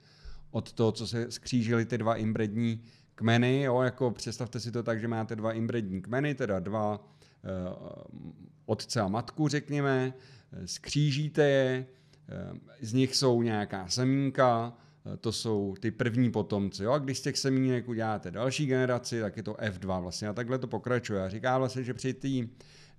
od 0.51 0.73
toho, 0.73 0.91
co 0.91 1.07
se 1.07 1.31
skřížily 1.31 1.85
ty 1.85 1.97
dva 1.97 2.15
imbrední 2.15 2.83
kmeny, 3.15 3.61
jo, 3.61 3.81
jako 3.81 4.11
představte 4.11 4.59
si 4.59 4.71
to 4.71 4.83
tak, 4.83 4.99
že 4.99 5.07
máte 5.07 5.35
dva 5.35 5.51
imbrední 5.53 6.01
kmeny, 6.01 6.35
teda 6.35 6.59
dva 6.59 6.97
uh, 6.97 7.03
otce 8.65 9.01
a 9.01 9.07
matku, 9.07 9.47
řekněme, 9.47 10.13
eh, 10.51 10.67
skřížíte 10.67 11.43
je, 11.43 11.85
z 12.81 12.93
nich 12.93 13.15
jsou 13.15 13.41
nějaká 13.41 13.87
semínka, 13.87 14.73
uh, 15.05 15.15
to 15.15 15.31
jsou 15.31 15.75
ty 15.79 15.91
první 15.91 16.31
potomci. 16.31 16.83
Jo? 16.83 16.91
A 16.91 16.99
když 16.99 17.17
z 17.17 17.21
těch 17.21 17.37
semínek 17.37 17.87
uděláte 17.87 18.31
další 18.31 18.65
generaci, 18.65 19.21
tak 19.21 19.37
je 19.37 19.43
to 19.43 19.53
F2 19.53 20.01
vlastně 20.01 20.27
a 20.27 20.33
takhle 20.33 20.57
to 20.57 20.67
pokračuje. 20.67 21.23
A 21.23 21.29
říká 21.29 21.57
vlastně, 21.57 21.83
že 21.83 21.93
při 21.93 22.13
té 22.13 22.47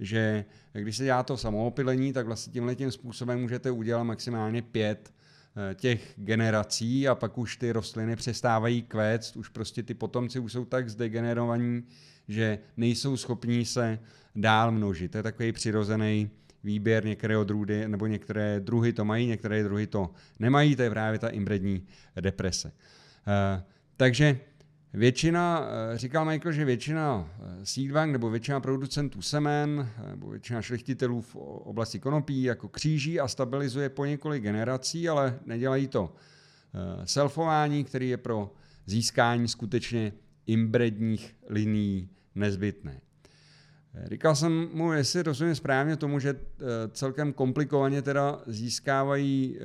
že 0.01 0.45
když 0.73 0.97
se 0.97 1.05
dělá 1.05 1.23
to 1.23 1.37
samoopilení, 1.37 2.13
tak 2.13 2.27
vlastně 2.27 2.53
tímhle 2.53 2.75
tím 2.75 2.91
způsobem 2.91 3.41
můžete 3.41 3.71
udělat 3.71 4.03
maximálně 4.03 4.63
pět 4.63 5.15
eh, 5.71 5.75
těch 5.75 6.13
generací 6.17 7.09
a 7.09 7.15
pak 7.15 7.39
už 7.39 7.57
ty 7.57 7.73
rostliny 7.73 8.17
přestávají 8.17 8.83
kvést, 8.83 9.37
už 9.37 9.49
prostě 9.49 9.83
ty 9.83 9.95
potomci 9.95 10.39
už 10.39 10.53
jsou 10.53 10.65
tak 10.65 10.91
zdegenerovaní, 10.91 11.83
že 12.29 12.59
nejsou 12.77 13.17
schopní 13.17 13.65
se 13.65 13.99
dál 14.35 14.73
množit. 14.73 15.13
To 15.13 15.19
je 15.19 15.23
takový 15.23 15.53
přirozený 15.53 16.31
výběr, 16.65 17.05
některé 17.05 17.39
odrůdy, 17.39 17.89
nebo 17.89 18.07
některé 18.07 18.61
druhy 18.61 18.93
to 18.93 19.05
mají, 19.05 19.27
některé 19.27 19.63
druhy 19.63 19.87
to 19.87 20.11
nemají, 20.39 20.77
to 20.77 20.83
je 20.83 20.91
právě 20.91 21.19
ta 21.19 21.29
imbrední 21.29 21.87
deprese. 22.21 22.69
Uh, 22.69 23.63
takže 23.97 24.39
Většina, 24.95 25.67
eh, 25.95 25.99
říkal 25.99 26.25
Michael, 26.25 26.53
že 26.53 26.65
většina 26.65 27.31
eh, 27.41 27.67
seedbank 27.67 28.13
nebo 28.13 28.31
většina 28.31 28.61
producentů 28.61 29.23
semen 29.23 29.89
eh, 30.05 30.11
nebo 30.11 30.31
většina 30.31 30.63
šlechtitelů 30.63 31.21
v 31.21 31.37
oblasti 31.37 31.99
konopí 31.99 32.43
jako 32.43 32.69
kříží 32.69 33.21
a 33.21 33.29
stabilizuje 33.29 33.89
po 33.89 34.05
několik 34.05 34.43
generací, 34.43 35.09
ale 35.09 35.39
nedělají 35.47 35.89
to 35.89 36.15
selfování, 37.05 37.85
který 37.85 38.09
je 38.09 38.17
pro 38.17 38.55
získání 38.87 39.49
skutečně 39.49 40.13
imbredních 40.47 41.37
liní 41.49 42.09
nezbytné. 42.35 43.01
Říkal 44.05 44.37
jsem 44.37 44.69
mu, 44.73 44.93
jestli 44.93 45.23
rozumím 45.23 45.55
správně 45.55 45.97
tomu, 45.97 46.19
že 46.19 46.41
celkem 46.93 47.33
komplikovaně 47.33 48.03
teda 48.03 48.43
získávají 48.47 49.59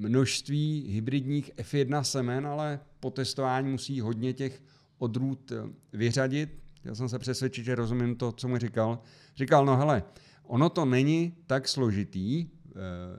množství 0.00 0.86
hybridních 0.88 1.54
F1 1.56 2.02
semen, 2.02 2.46
ale 2.46 2.80
po 3.00 3.10
testování 3.10 3.70
musí 3.70 4.00
hodně 4.00 4.32
těch 4.32 4.62
odrůd 4.98 5.52
eh, 5.52 5.56
vyřadit. 5.92 6.58
Já 6.84 6.94
jsem 6.94 7.08
se 7.08 7.18
přesvědčit, 7.18 7.64
že 7.64 7.74
rozumím 7.74 8.16
to, 8.16 8.32
co 8.32 8.48
mu 8.48 8.58
říkal. 8.58 8.98
Říkal, 9.36 9.66
no 9.66 9.76
hele, 9.76 10.02
ono 10.42 10.68
to 10.68 10.84
není 10.84 11.36
tak 11.46 11.68
složitý, 11.68 12.46
eh, 12.46 12.72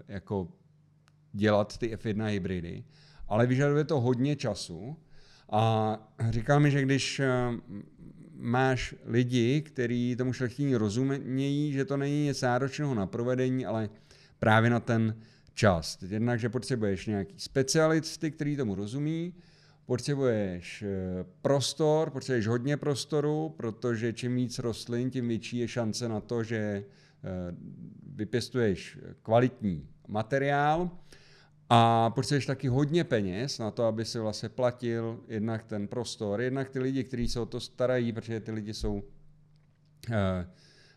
jako 0.07 0.47
dělat 1.33 1.77
ty 1.77 1.95
F1 1.95 2.25
hybridy, 2.25 2.83
ale 3.27 3.47
vyžaduje 3.47 3.83
to 3.83 4.01
hodně 4.01 4.35
času. 4.35 4.97
A 5.51 5.97
říkal 6.29 6.59
mi, 6.59 6.71
že 6.71 6.81
když 6.81 7.19
eh, 7.19 7.29
máš 8.41 8.95
lidi, 9.05 9.61
kteří 9.61 10.15
tomu 10.15 10.33
šlechtění 10.33 10.75
rozumějí, 10.75 11.73
že 11.73 11.85
to 11.85 11.97
není 11.97 12.23
nic 12.23 12.41
náročného 12.41 12.95
na 12.95 13.07
provedení, 13.07 13.65
ale 13.65 13.89
právě 14.39 14.69
na 14.69 14.79
ten 14.79 15.15
čas. 15.53 15.97
Jednak, 16.01 16.39
že 16.39 16.49
potřebuješ 16.49 17.05
nějaký 17.05 17.39
specialisty, 17.39 18.31
který 18.31 18.57
tomu 18.57 18.75
rozumí, 18.75 19.33
potřebuješ 19.85 20.81
eh, 20.81 21.25
prostor, 21.41 22.09
potřebuješ 22.09 22.47
hodně 22.47 22.77
prostoru, 22.77 23.53
protože 23.57 24.13
čím 24.13 24.35
víc 24.35 24.59
rostlin, 24.59 25.09
tím 25.09 25.27
větší 25.27 25.57
je 25.57 25.67
šance 25.67 26.09
na 26.09 26.19
to, 26.19 26.43
že 26.43 26.55
eh, 26.57 26.83
vypěstuješ 28.15 28.97
kvalitní 29.21 29.87
materiál 30.07 30.89
a 31.73 32.09
potřebuješ 32.09 32.45
taky 32.45 32.67
hodně 32.67 33.03
peněz 33.03 33.59
na 33.59 33.71
to, 33.71 33.83
aby 33.83 34.05
si 34.05 34.19
vlastně 34.19 34.49
platil 34.49 35.19
jednak 35.27 35.63
ten 35.63 35.87
prostor, 35.87 36.41
jednak 36.41 36.69
ty 36.69 36.79
lidi, 36.79 37.03
kteří 37.03 37.27
se 37.27 37.39
o 37.39 37.45
to 37.45 37.59
starají, 37.59 38.11
protože 38.11 38.39
ty 38.39 38.51
lidi 38.51 38.73
jsou 38.73 39.03
eh, 40.11 40.47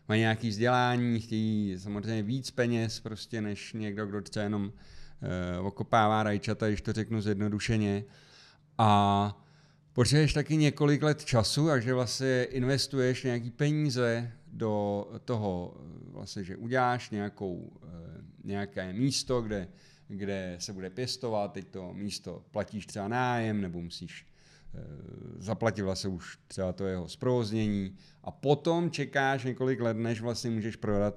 mají 0.07 0.21
nějaký 0.21 0.49
vzdělání, 0.49 1.19
chtějí 1.19 1.79
samozřejmě 1.79 2.23
víc 2.23 2.51
peněz 2.51 2.99
prostě 2.99 3.41
než 3.41 3.73
někdo, 3.73 4.05
kdo 4.05 4.21
třeba 4.21 4.43
jenom 4.43 4.63
uh, 5.59 5.67
okopává 5.67 6.23
rajčata, 6.23 6.67
když 6.67 6.81
to 6.81 6.93
řeknu 6.93 7.21
zjednodušeně. 7.21 8.03
A 8.77 9.43
potřebuješ 9.93 10.33
taky 10.33 10.57
několik 10.57 11.03
let 11.03 11.25
času, 11.25 11.67
takže 11.67 11.93
vlastně 11.93 12.43
investuješ 12.43 13.23
nějaký 13.23 13.51
peníze 13.51 14.31
do 14.47 15.07
toho, 15.25 15.77
vlastně, 16.11 16.43
že 16.43 16.57
uděláš 16.57 17.09
nějakou, 17.09 17.53
uh, 17.53 17.89
nějaké 18.43 18.93
místo, 18.93 19.41
kde, 19.41 19.67
kde 20.07 20.55
se 20.59 20.73
bude 20.73 20.89
pěstovat, 20.89 21.53
teď 21.53 21.67
to 21.67 21.93
místo 21.93 22.45
platíš 22.51 22.85
třeba 22.85 23.07
nájem, 23.07 23.61
nebo 23.61 23.81
musíš 23.81 24.25
Eh, 24.75 24.81
zaplatila 25.37 25.95
se 25.95 26.07
už 26.07 26.37
třeba 26.47 26.73
to 26.73 26.85
jeho 26.85 27.07
zprovoznění 27.07 27.95
a 28.23 28.31
potom 28.31 28.91
čekáš 28.91 29.43
několik 29.43 29.81
let, 29.81 29.97
než 29.97 30.21
vlastně 30.21 30.49
můžeš 30.49 30.75
prodat 30.75 31.15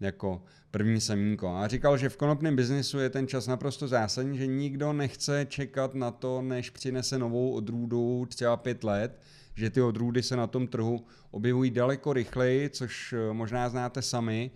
jako 0.00 0.42
první 0.70 1.00
semínko. 1.00 1.48
A 1.48 1.68
říkal, 1.68 1.96
že 1.96 2.08
v 2.08 2.16
konopném 2.16 2.56
biznesu 2.56 2.98
je 2.98 3.10
ten 3.10 3.26
čas 3.26 3.46
naprosto 3.46 3.88
zásadní, 3.88 4.38
že 4.38 4.46
nikdo 4.46 4.92
nechce 4.92 5.46
čekat 5.48 5.94
na 5.94 6.10
to, 6.10 6.42
než 6.42 6.70
přinese 6.70 7.18
novou 7.18 7.52
odrůdu 7.52 8.26
třeba 8.28 8.56
pět 8.56 8.84
let, 8.84 9.20
že 9.54 9.70
ty 9.70 9.82
odrůdy 9.82 10.22
se 10.22 10.36
na 10.36 10.46
tom 10.46 10.66
trhu 10.66 11.04
objevují 11.30 11.70
daleko 11.70 12.12
rychleji, 12.12 12.70
což 12.70 13.12
eh, 13.12 13.32
možná 13.32 13.68
znáte 13.68 14.02
sami, 14.02 14.50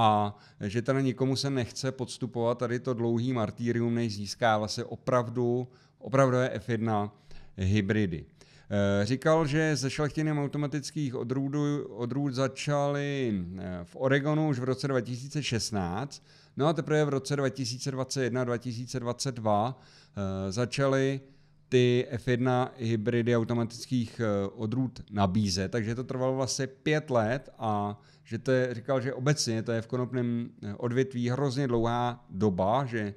a 0.00 0.36
že 0.60 0.82
teda 0.82 1.00
nikomu 1.00 1.36
se 1.36 1.50
nechce 1.50 1.92
podstupovat 1.92 2.58
tady 2.58 2.80
to 2.80 2.94
dlouhý 2.94 3.32
martýrium, 3.32 3.94
než 3.94 4.16
získá 4.16 4.58
vlastně 4.58 4.84
opravdu, 4.84 5.68
je 6.40 6.58
F1 6.58 7.10
hybridy. 7.56 8.24
Eh, 8.70 9.06
říkal, 9.06 9.46
že 9.46 9.76
se 9.76 9.90
šlechtinem 9.90 10.38
automatických 10.38 11.14
odrůdů, 11.14 11.88
odrůd 11.88 12.34
začaly 12.34 13.34
eh, 13.58 13.80
v 13.84 13.96
Oregonu 13.96 14.48
už 14.48 14.58
v 14.58 14.64
roce 14.64 14.88
2016, 14.88 16.26
no 16.56 16.66
a 16.66 16.72
teprve 16.72 17.04
v 17.04 17.08
roce 17.08 17.36
2021-2022 17.36 19.74
eh, 19.74 20.52
začaly 20.52 21.20
ty 21.68 22.06
F1 22.12 22.68
hybridy 22.76 23.36
automatických 23.36 24.20
odrůd 24.54 25.00
nabízet, 25.10 25.72
takže 25.72 25.94
to 25.94 26.04
trvalo 26.04 26.36
vlastně 26.36 26.66
pět 26.66 27.10
let 27.10 27.48
a 27.58 28.00
že 28.24 28.38
to 28.38 28.50
je, 28.50 28.74
říkal, 28.74 29.00
že 29.00 29.14
obecně 29.14 29.62
to 29.62 29.72
je 29.72 29.82
v 29.82 29.86
konopném 29.86 30.50
odvětví 30.76 31.28
hrozně 31.28 31.68
dlouhá 31.68 32.24
doba, 32.30 32.84
že 32.84 33.14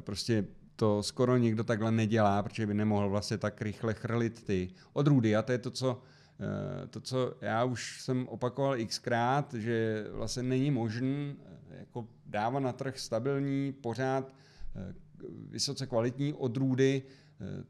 prostě 0.00 0.44
to 0.80 1.02
skoro 1.02 1.36
nikdo 1.36 1.64
takhle 1.64 1.92
nedělá, 1.92 2.42
protože 2.42 2.66
by 2.66 2.74
nemohl 2.74 3.08
vlastně 3.08 3.38
tak 3.38 3.62
rychle 3.62 3.94
chrlit 3.94 4.44
ty 4.44 4.68
odrůdy. 4.92 5.36
A 5.36 5.42
to 5.42 5.52
je 5.52 5.58
to, 5.58 5.70
co, 5.70 6.02
eh, 6.40 6.86
to, 6.86 7.00
co 7.00 7.34
já 7.40 7.64
už 7.64 8.02
jsem 8.02 8.28
opakoval 8.28 8.76
xkrát, 8.86 9.54
že 9.54 10.06
vlastně 10.12 10.42
není 10.42 10.70
možné 10.70 11.34
eh, 11.70 11.76
jako 11.78 12.08
dávat 12.26 12.60
na 12.60 12.72
trh 12.72 12.98
stabilní, 12.98 13.72
pořád 13.72 14.34
eh, 14.76 14.94
vysoce 15.50 15.86
kvalitní 15.86 16.32
odrůdy 16.32 17.02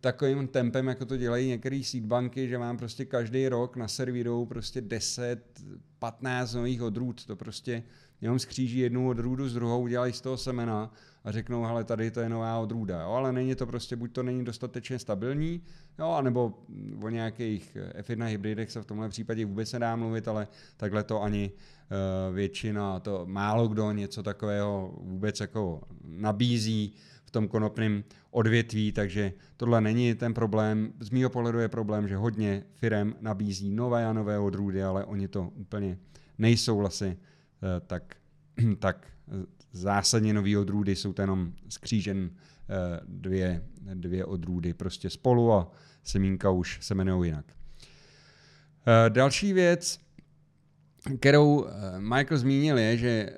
takovým 0.01 0.49
tempem, 0.49 0.87
jako 0.87 1.07
to 1.07 1.17
dělají 1.17 1.49
některé 1.49 1.83
seedbanky, 1.85 2.49
že 2.49 2.59
mám 2.59 2.77
prostě 2.77 3.05
každý 3.05 3.49
rok 3.49 3.77
na 3.77 3.89
servíru 3.89 4.47
prostě 4.47 4.81
10, 4.81 5.61
15 5.99 6.55
nových 6.55 6.83
odrůd. 6.83 7.27
To 7.27 7.37
prostě 7.37 7.83
jenom 8.21 8.39
skříží 8.39 8.79
jednu 8.79 9.09
odrůdu 9.09 9.49
s 9.49 9.55
druhou, 9.55 9.87
dělají 9.87 10.13
z 10.13 10.21
toho 10.21 10.37
semena 10.37 10.93
a 11.25 11.33
řeknou, 11.33 11.65
hele, 11.65 11.85
tady 11.85 12.11
to 12.11 12.21
je 12.21 12.29
nová 12.29 12.59
odrůda, 12.59 13.03
jo, 13.03 13.11
ale 13.11 13.33
není 13.33 13.55
to 13.55 13.67
prostě, 13.67 13.97
buď 13.97 14.13
to 14.13 14.23
není 14.23 14.45
dostatečně 14.45 14.99
stabilní, 14.99 15.63
jo, 15.99 16.09
anebo 16.11 16.59
o 17.03 17.09
nějakých 17.09 17.77
F1 18.01 18.25
hybridech 18.25 18.71
se 18.71 18.83
v 18.83 18.85
tomhle 18.85 19.09
případě 19.09 19.47
vůbec 19.47 19.73
nedá 19.73 19.97
mluvit, 19.97 20.29
ale 20.29 20.49
takhle 20.77 21.05
to 21.05 21.23
ani 21.23 21.53
uh, 21.53 22.35
většina, 22.35 23.01
to 23.01 23.23
málo 23.27 23.69
kdo 23.69 23.93
něco 23.93 24.23
takového 24.23 24.95
vůbec 25.03 25.41
jako 25.41 25.83
nabízí 26.05 26.95
v 27.31 27.33
tom 27.33 27.49
konopném 27.49 28.05
odvětví, 28.31 28.93
takže 28.93 29.33
tohle 29.57 29.81
není 29.81 30.15
ten 30.15 30.35
problém. 30.35 30.93
Z 31.01 31.11
mýho 31.11 31.31
pohledu 31.31 31.59
je 31.59 31.69
problém, 31.69 32.09
že 32.09 32.17
hodně 32.17 32.65
firm 32.75 33.15
nabízí 33.21 33.71
nové 33.71 34.07
a 34.07 34.13
nové 34.13 34.39
odrůdy, 34.39 34.83
ale 34.83 35.05
oni 35.05 35.29
to 35.29 35.53
úplně 35.55 35.99
nejsou 36.39 36.79
vlastně 36.79 37.09
uh, 37.09 37.87
tak, 37.87 38.17
tak 38.79 39.07
zásadně 39.73 40.35
nový 40.35 40.57
odrůdy, 40.57 40.97
jsou 40.97 41.13
to 41.13 41.23
jenom 41.23 41.53
skřížen 41.69 42.31
eh, 42.31 43.01
dvě, 43.09 43.65
dvě 43.95 44.25
odrůdy 44.25 44.75
prostě 44.75 45.11
spolu 45.11 45.53
a 45.53 45.73
semínka 46.03 46.51
už 46.51 46.79
se 46.83 46.95
jmenují 46.95 47.29
jinak. 47.29 47.45
Eh, 48.87 49.11
další 49.11 49.53
věc, 49.53 50.01
kterou 51.19 51.67
eh, 51.67 52.01
Michael 52.01 52.39
zmínil, 52.39 52.79
je, 52.79 52.97
že 52.97 53.33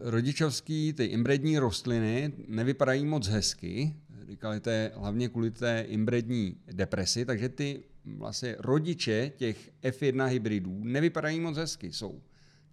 rodičovský, 0.00 0.92
ty 0.92 1.04
imbrední 1.04 1.58
rostliny 1.58 2.32
nevypadají 2.48 3.06
moc 3.06 3.28
hezky. 3.28 3.96
Říkali 4.28 4.60
to 4.60 4.70
je 4.70 4.92
hlavně 4.94 5.28
kvůli 5.28 5.50
té 5.50 5.84
imbrední 5.88 6.56
depresi, 6.72 7.24
takže 7.24 7.48
ty 7.48 7.82
vlastně 8.04 8.56
rodiče 8.58 9.32
těch 9.36 9.70
F1 9.82 10.26
hybridů 10.26 10.80
nevypadají 10.84 11.40
moc 11.40 11.56
hezky. 11.56 11.92
Jsou 11.92 12.20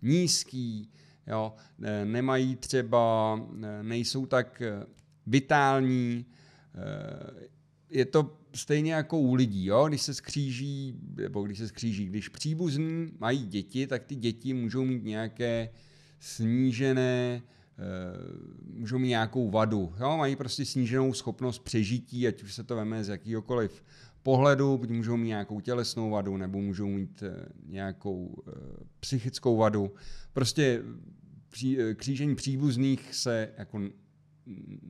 nízký, 0.01 0.89
jo, 1.27 1.53
nemají 2.03 2.55
třeba, 2.55 3.39
nejsou 3.81 4.25
tak 4.25 4.61
eh, 4.61 4.85
vitální, 5.25 6.25
eh, 6.75 7.47
je 7.89 8.05
to 8.05 8.37
stejně 8.57 8.93
jako 8.93 9.19
u 9.19 9.33
lidí, 9.33 9.65
jo? 9.65 9.87
když 9.87 10.01
se 10.01 10.13
skříží, 10.13 10.95
nebo 11.15 11.43
když 11.43 11.57
se 11.57 11.67
skříží, 11.67 12.05
když 12.05 12.29
příbuzní 12.29 13.11
mají 13.19 13.45
děti, 13.45 13.87
tak 13.87 14.03
ty 14.03 14.15
děti 14.15 14.53
můžou 14.53 14.85
mít 14.85 15.03
nějaké 15.03 15.69
snížené, 16.19 17.41
eh, 17.41 17.83
můžou 18.73 18.99
mít 18.99 19.07
nějakou 19.07 19.49
vadu, 19.49 19.93
jo? 19.99 20.17
mají 20.17 20.35
prostě 20.35 20.65
sníženou 20.65 21.13
schopnost 21.13 21.59
přežití, 21.59 22.27
ať 22.27 22.43
už 22.43 22.53
se 22.53 22.63
to 22.63 22.75
veme 22.75 23.03
z 23.03 23.09
jakýhokoliv 23.09 23.83
pohledu, 24.23 24.81
můžou 24.87 25.17
mít 25.17 25.27
nějakou 25.27 25.59
tělesnou 25.59 26.09
vadu, 26.09 26.37
nebo 26.37 26.61
můžou 26.61 26.87
mít 26.87 27.23
nějakou 27.65 28.43
psychickou 28.99 29.57
vadu. 29.57 29.91
Prostě 30.33 30.81
eh, 31.79 31.93
křížení 31.93 32.35
příbuzných 32.35 33.15
se 33.15 33.49
jako 33.57 33.79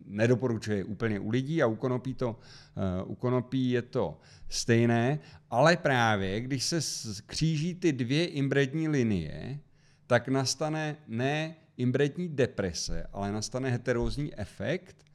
nedoporučuje 0.06 0.84
úplně 0.84 1.20
u 1.20 1.30
lidí 1.30 1.64
a 1.64 1.68
u 1.68 1.76
konopí, 1.76 2.14
to, 2.14 2.30
uh, 2.30 3.12
u 3.12 3.16
konopí 3.16 3.70
je 3.70 3.82
to 3.82 4.20
stejné, 4.50 5.20
ale 5.50 5.78
právě 5.78 6.42
když 6.42 6.64
se 6.64 6.80
kříží 7.26 7.76
ty 7.76 7.94
dvě 7.94 8.26
imbrední 8.26 8.88
linie, 8.88 9.60
tak 10.08 10.28
nastane 10.28 10.96
ne 11.08 11.56
imbrední 11.78 12.30
deprese, 12.30 13.08
ale 13.14 13.32
nastane 13.32 13.70
heterózní 13.70 14.40
efekt 14.40 15.06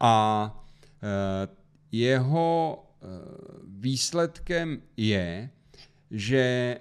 a 0.00 0.50
uh, 1.02 1.54
jeho 1.92 2.84
uh, 3.02 3.08
výsledkem 3.66 4.82
je, 4.96 5.50
že 6.10 6.76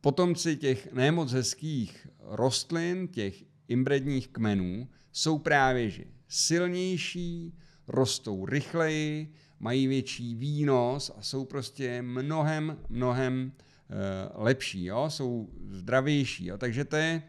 potomci 0.00 0.56
těch 0.56 0.92
nemoc 0.92 1.32
hezkých 1.32 2.06
rostlin, 2.20 3.08
těch 3.08 3.44
imbredních 3.68 4.28
kmenů, 4.28 4.88
jsou 5.12 5.38
právě 5.38 5.90
že 5.90 6.04
silnější, 6.30 7.54
rostou 7.88 8.46
rychleji, 8.46 9.32
mají 9.60 9.86
větší 9.86 10.34
výnos 10.34 11.12
a 11.16 11.22
jsou 11.22 11.44
prostě 11.44 12.02
mnohem, 12.02 12.76
mnohem 12.88 13.52
uh, 13.52 14.44
lepší, 14.44 14.84
jo? 14.84 15.04
jsou 15.08 15.48
zdravější. 15.70 16.46
Jo? 16.46 16.58
Takže 16.58 16.84
to 16.84 16.96
je 16.96 17.22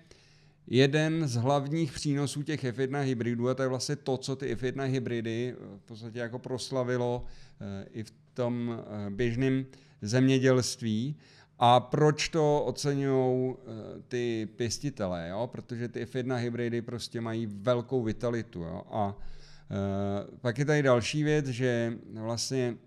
jeden 0.67 1.27
z 1.27 1.35
hlavních 1.35 1.91
přínosů 1.91 2.43
těch 2.43 2.63
F1 2.63 3.01
hybridů 3.01 3.49
a 3.49 3.53
to 3.53 3.61
je 3.61 3.67
vlastně 3.67 3.95
to, 3.95 4.17
co 4.17 4.35
ty 4.35 4.55
F1 4.55 4.83
hybridy 4.83 5.55
eh, 5.57 5.77
v 5.77 5.81
podstatě 5.81 6.19
jako 6.19 6.39
proslavilo 6.39 7.25
uh, 7.25 7.67
i 7.91 8.03
v 8.03 8.13
tom 8.33 8.83
běžném 9.09 9.65
zemědělství. 10.01 11.15
A 11.63 11.79
proč 11.79 12.29
to 12.29 12.63
oceňují 12.63 13.55
eh, 13.55 14.01
ty 14.07 14.49
pěstitelé? 14.55 15.27
Jo? 15.29 15.49
Protože 15.51 15.87
ty 15.87 16.05
F1 16.05 16.35
hybridy 16.35 16.81
prostě 16.81 17.21
mají 17.21 17.45
velkou 17.45 18.03
vitalitu. 18.03 18.59
Jo? 18.61 18.83
A 18.91 19.07
uh, 19.07 20.37
pak 20.37 20.57
je 20.57 20.65
tady 20.65 20.83
další 20.83 21.23
věc, 21.23 21.45
že 21.45 21.97
vlastně 22.13 22.77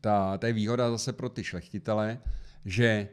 ta, 0.00 0.38
ta 0.38 0.46
je 0.46 0.52
výhoda 0.52 0.90
zase 0.90 1.12
pro 1.12 1.28
ty 1.28 1.44
šlechtitele, 1.44 2.18
že 2.64 3.08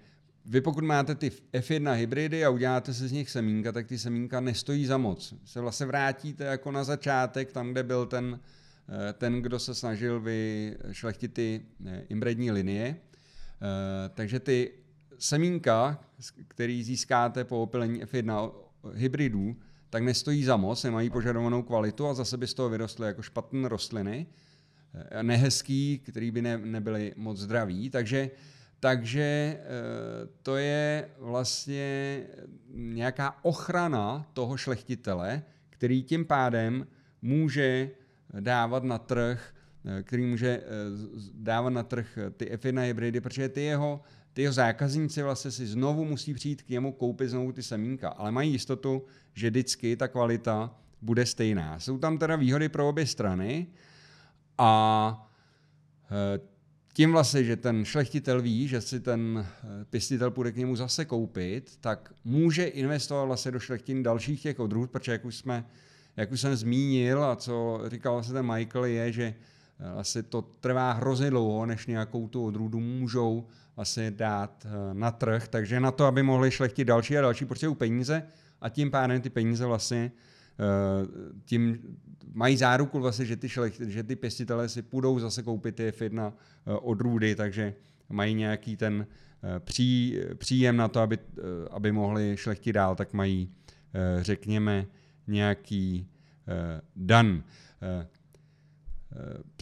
vy 0.45 0.61
pokud 0.61 0.83
máte 0.83 1.15
ty 1.15 1.31
F1 1.53 1.93
hybridy 1.93 2.45
a 2.45 2.49
uděláte 2.49 2.93
se 2.93 3.07
z 3.07 3.11
nich 3.11 3.29
semínka, 3.29 3.71
tak 3.71 3.87
ty 3.87 3.97
semínka 3.97 4.39
nestojí 4.39 4.85
za 4.85 4.97
moc. 4.97 5.33
Se 5.45 5.61
vlastně 5.61 5.85
vrátíte 5.85 6.43
jako 6.43 6.71
na 6.71 6.83
začátek, 6.83 7.51
tam, 7.51 7.71
kde 7.71 7.83
byl 7.83 8.05
ten, 8.05 8.39
eh, 9.09 9.13
ten 9.13 9.41
kdo 9.41 9.59
se 9.59 9.75
snažil 9.75 10.21
vyšlechtit 10.21 11.33
ty 11.33 11.61
imbrední 12.09 12.51
linie, 12.51 12.97
takže 14.13 14.39
ty 14.39 14.71
semínka, 15.19 15.99
který 16.47 16.83
získáte 16.83 17.43
po 17.43 17.61
opilení 17.61 18.03
F1 18.03 18.51
hybridů, 18.93 19.55
tak 19.89 20.03
nestojí 20.03 20.43
za 20.43 20.57
moc, 20.57 20.83
nemají 20.83 21.09
požadovanou 21.09 21.61
kvalitu 21.61 22.07
a 22.07 22.13
zase 22.13 22.37
by 22.37 22.47
z 22.47 22.53
toho 22.53 22.69
vyrostly 22.69 23.07
jako 23.07 23.21
špatné 23.21 23.69
rostliny, 23.69 24.27
eh, 24.93 25.23
nehezký, 25.23 25.99
který 25.99 26.31
by 26.31 26.41
ne, 26.41 26.57
nebyly 26.57 27.13
moc 27.17 27.37
zdraví. 27.37 27.89
Takže 27.89 28.31
takže 28.81 29.59
to 30.43 30.55
je 30.55 31.09
vlastně 31.19 32.23
nějaká 32.69 33.35
ochrana 33.41 34.25
toho 34.33 34.57
šlechtitele, 34.57 35.43
který 35.69 36.03
tím 36.03 36.25
pádem 36.25 36.87
může 37.21 37.89
dávat 38.39 38.83
na 38.83 38.97
trh, 38.97 39.53
který 40.03 40.25
může 40.25 40.63
dávat 41.33 41.69
na 41.69 41.83
trh 41.83 42.17
ty 42.37 42.45
F1 42.55 42.81
hybridy, 42.81 43.21
protože 43.21 43.49
ty 43.49 43.61
jeho 43.61 44.01
ty 44.33 44.41
jeho 44.41 44.53
zákazníci 44.53 45.23
vlastně 45.23 45.51
si 45.51 45.67
znovu 45.67 46.05
musí 46.05 46.33
přijít 46.33 46.61
k 46.61 46.69
němu 46.69 46.91
koupit 46.91 47.29
znovu 47.29 47.51
ty 47.51 47.63
semínka, 47.63 48.09
ale 48.09 48.31
mají 48.31 48.51
jistotu, 48.51 49.05
že 49.33 49.49
vždycky 49.49 49.95
ta 49.95 50.07
kvalita 50.07 50.75
bude 51.01 51.25
stejná. 51.25 51.79
Jsou 51.79 51.97
tam 51.97 52.17
teda 52.17 52.35
výhody 52.35 52.69
pro 52.69 52.89
obě 52.89 53.07
strany 53.07 53.67
a 54.57 55.31
tím 56.93 57.11
vlastně, 57.11 57.43
že 57.43 57.55
ten 57.55 57.85
šlechtitel 57.85 58.41
ví, 58.41 58.67
že 58.67 58.81
si 58.81 58.99
ten 58.99 59.47
pěstitel 59.89 60.31
půjde 60.31 60.51
k 60.51 60.57
němu 60.57 60.75
zase 60.75 61.05
koupit, 61.05 61.77
tak 61.81 62.13
může 62.23 62.65
investovat 62.65 63.25
vlastně 63.25 63.51
do 63.51 63.59
šlechtin 63.59 64.03
dalších 64.03 64.41
těch 64.41 64.59
odrůd, 64.59 64.91
protože 64.91 65.11
jak 65.11 65.25
už, 65.25 65.35
jsme, 65.35 65.65
jak 66.17 66.31
už 66.31 66.41
jsem 66.41 66.55
zmínil 66.55 67.23
a 67.23 67.35
co 67.35 67.81
říkal 67.87 68.13
vlastně 68.13 68.33
ten 68.33 68.53
Michael, 68.53 68.85
je, 68.85 69.11
že 69.11 69.33
e, 69.81 69.93
vlastně 69.93 70.23
to 70.23 70.41
trvá 70.41 70.91
hrozně 70.91 71.29
dlouho, 71.29 71.65
než 71.65 71.87
nějakou 71.87 72.27
tu 72.27 72.45
odrůdu 72.45 72.79
můžou 72.79 73.47
asi 73.77 74.11
dát 74.11 74.65
eh, 74.65 74.93
na 74.93 75.11
trh, 75.11 75.47
takže 75.47 75.79
na 75.79 75.91
to, 75.91 76.05
aby 76.05 76.23
mohli 76.23 76.51
šlechtit 76.51 76.85
další 76.85 77.17
a 77.17 77.21
další, 77.21 77.45
potřebují 77.45 77.75
peníze. 77.75 78.23
A 78.61 78.69
tím 78.69 78.91
pádem 78.91 79.21
ty 79.21 79.29
peníze 79.29 79.65
vlastně 79.65 80.11
eh, 80.59 81.07
tím 81.45 81.79
mají 82.33 82.57
záruku 82.57 82.99
vlastně, 82.99 83.25
že 83.25 83.35
ty, 83.35 83.49
šlech, 83.49 83.81
že 83.87 84.03
ty 84.03 84.15
pěstitelé 84.15 84.69
si 84.69 84.81
půjdou 84.81 85.19
zase 85.19 85.43
koupit 85.43 85.75
ty 85.75 85.89
F1 85.89 86.33
eh, 86.33 86.73
odrůdy, 86.73 87.35
takže 87.35 87.73
mají 88.09 88.33
nějaký 88.33 88.77
ten 88.77 89.07
pří, 89.59 90.19
příjem 90.35 90.77
na 90.77 90.87
to, 90.87 90.99
aby, 90.99 91.17
aby 91.71 91.91
mohli 91.91 92.37
šlechtit 92.37 92.73
dál, 92.73 92.95
tak 92.95 93.13
mají, 93.13 93.49
řekněme, 94.21 94.85
nějaký 95.27 96.07
dan. 96.95 97.43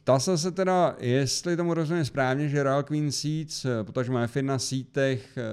Ptal 0.10 0.20
jsem 0.20 0.38
se 0.38 0.52
teda, 0.52 0.96
jestli 1.00 1.58
tomu 1.58 1.74
rozumím 1.74 2.06
správně, 2.06 2.50
že 2.50 2.64
Real 2.64 2.84
Queen 2.84 3.12
Seeds, 3.12 3.66
eh, 3.66 3.84
protože 3.84 4.12
má 4.12 4.26
F1 4.26 4.46
na 4.46 4.60
sítech, 4.60 5.38
eh, 5.38 5.44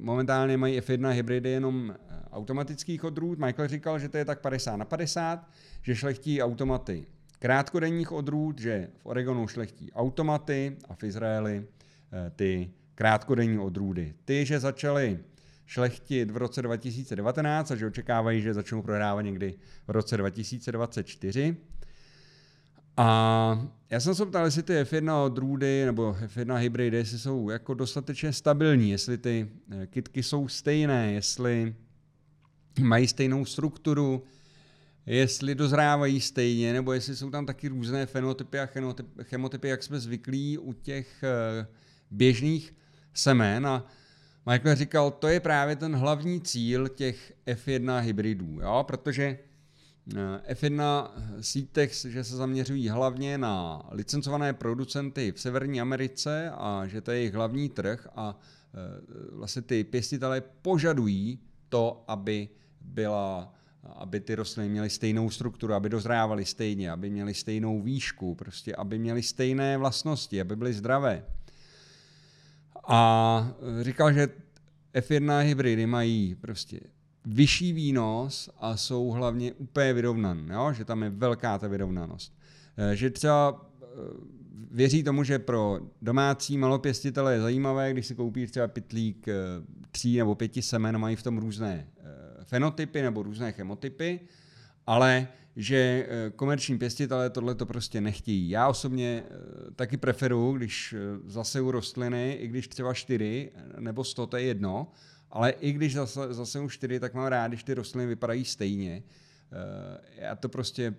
momentálně 0.00 0.56
mají 0.56 0.80
F1 0.80 1.10
hybridy 1.10 1.50
jenom 1.50 1.94
eh, 1.94 2.22
automatických 2.32 3.04
odrůd. 3.04 3.38
Michael 3.38 3.68
říkal, 3.68 3.98
že 3.98 4.08
to 4.08 4.16
je 4.16 4.24
tak 4.24 4.40
50 4.40 4.76
na 4.76 4.84
50, 4.84 5.48
že 5.82 5.96
šlechtí 5.96 6.42
automaty 6.42 7.06
krátkodenních 7.38 8.12
odrůd, 8.12 8.58
že 8.58 8.88
v 8.98 9.06
Oregonu 9.06 9.48
šlechtí 9.48 9.92
automaty 9.92 10.76
a 10.88 10.94
v 10.94 11.04
Izraeli 11.04 11.66
ty 12.36 12.70
krátkodenní 12.94 13.58
odrůdy. 13.58 14.14
Ty, 14.24 14.46
že 14.46 14.60
začaly 14.60 15.18
šlechtit 15.66 16.30
v 16.30 16.36
roce 16.36 16.62
2019 16.62 17.70
a 17.70 17.76
že 17.76 17.86
očekávají, 17.86 18.42
že 18.42 18.54
začnou 18.54 18.82
prodávat 18.82 19.22
někdy 19.22 19.54
v 19.86 19.90
roce 19.90 20.16
2024. 20.16 21.56
A 23.02 23.66
já 23.90 24.00
jsem 24.00 24.14
se 24.14 24.26
ptal, 24.26 24.44
jestli 24.44 24.62
ty 24.62 24.72
F1 24.72 25.24
odrůdy 25.24 25.84
nebo 25.84 26.16
F1 26.26 26.56
hybridy 26.56 26.96
jestli 26.96 27.18
jsou 27.18 27.50
jako 27.50 27.74
dostatečně 27.74 28.32
stabilní, 28.32 28.90
jestli 28.90 29.18
ty 29.18 29.48
eh, 29.70 29.86
kitky 29.86 30.22
jsou 30.22 30.48
stejné, 30.48 31.12
jestli 31.12 31.74
mají 32.80 33.08
stejnou 33.08 33.44
strukturu, 33.44 34.24
jestli 35.06 35.54
dozrávají 35.54 36.20
stejně, 36.20 36.72
nebo 36.72 36.92
jestli 36.92 37.16
jsou 37.16 37.30
tam 37.30 37.46
taky 37.46 37.68
různé 37.68 38.06
fenotypy 38.06 38.58
a 38.60 38.68
chemotypy, 39.22 39.68
jak 39.68 39.82
jsme 39.82 40.00
zvyklí 40.00 40.58
u 40.58 40.72
těch 40.72 41.24
eh, 41.24 41.66
běžných 42.10 42.74
semen. 43.14 43.66
A 43.66 43.86
Michael 44.50 44.76
říkal, 44.76 45.10
to 45.10 45.28
je 45.28 45.40
právě 45.40 45.76
ten 45.76 45.96
hlavní 45.96 46.40
cíl 46.40 46.88
těch 46.88 47.32
F1 47.46 48.00
hybridů, 48.00 48.60
jo? 48.60 48.84
protože 48.86 49.38
F1 50.52 51.08
sítech, 51.40 51.92
že 52.08 52.24
se 52.24 52.36
zaměřují 52.36 52.88
hlavně 52.88 53.38
na 53.38 53.82
licencované 53.90 54.52
producenty 54.52 55.32
v 55.32 55.40
Severní 55.40 55.80
Americe 55.80 56.50
a 56.50 56.86
že 56.86 57.00
to 57.00 57.10
je 57.10 57.18
jejich 57.18 57.34
hlavní 57.34 57.68
trh 57.68 58.08
a 58.16 58.38
eh, 58.38 58.76
vlastně 59.32 59.62
ty 59.62 59.84
pěstitelé 59.84 60.40
požadují 60.40 61.38
to, 61.68 62.04
aby 62.08 62.48
byla 62.80 63.54
aby 63.82 64.20
ty 64.20 64.34
rostliny 64.34 64.68
měly 64.68 64.90
stejnou 64.90 65.30
strukturu, 65.30 65.74
aby 65.74 65.88
dozrávaly 65.88 66.44
stejně, 66.44 66.90
aby 66.90 67.10
měly 67.10 67.34
stejnou 67.34 67.82
výšku, 67.82 68.34
prostě 68.34 68.76
aby 68.76 68.98
měly 68.98 69.22
stejné 69.22 69.78
vlastnosti, 69.78 70.40
aby 70.40 70.56
byly 70.56 70.72
zdravé. 70.72 71.24
A 72.88 73.52
říkal, 73.80 74.12
že 74.12 74.28
F1 74.94 75.40
hybridy 75.40 75.86
mají 75.86 76.34
prostě 76.34 76.80
vyšší 77.24 77.72
výnos 77.72 78.50
a 78.58 78.76
jsou 78.76 79.08
hlavně 79.08 79.52
úplně 79.52 79.92
vyrovnaný, 79.92 80.46
jo? 80.52 80.72
že 80.72 80.84
tam 80.84 81.02
je 81.02 81.10
velká 81.10 81.58
ta 81.58 81.68
vyrovnanost. 81.68 82.32
Eh, 82.76 82.96
že 82.96 83.10
třeba 83.10 83.70
eh, 83.82 83.86
věří 84.70 85.02
tomu, 85.02 85.24
že 85.24 85.38
pro 85.38 85.80
domácí 86.02 86.58
malopěstitele 86.58 87.34
je 87.34 87.40
zajímavé, 87.40 87.92
když 87.92 88.06
si 88.06 88.14
koupí 88.14 88.46
třeba 88.46 88.68
pytlík 88.68 89.28
eh, 89.28 89.34
tří 89.90 90.18
nebo 90.18 90.34
pěti 90.34 90.62
semen, 90.62 90.98
mají 90.98 91.16
v 91.16 91.22
tom 91.22 91.38
různé 91.38 91.86
fenotypy 92.44 93.02
nebo 93.02 93.22
různé 93.22 93.52
chemotypy, 93.52 94.20
ale 94.86 95.28
že 95.56 96.08
komerční 96.36 96.78
pěstitelé 96.78 97.30
tohle 97.30 97.54
to 97.54 97.66
prostě 97.66 98.00
nechtějí. 98.00 98.50
Já 98.50 98.68
osobně 98.68 99.22
taky 99.76 99.96
preferuji, 99.96 100.56
když 100.56 100.94
zaseju 101.26 101.70
rostliny, 101.70 102.32
i 102.32 102.48
když 102.48 102.68
třeba 102.68 102.94
čtyři 102.94 103.52
nebo 103.78 104.04
sto, 104.04 104.26
to 104.26 104.36
je 104.36 104.42
jedno, 104.42 104.92
ale 105.30 105.50
i 105.50 105.72
když 105.72 105.94
zase, 105.94 106.34
zase 106.34 106.60
už 106.60 106.74
čtyři, 106.74 107.00
tak 107.00 107.14
mám 107.14 107.26
rád, 107.26 107.48
když 107.48 107.64
ty 107.64 107.74
rostliny 107.74 108.06
vypadají 108.06 108.44
stejně. 108.44 109.02
Eh, 109.52 110.22
já 110.22 110.36
to 110.36 110.48
prostě 110.48 110.94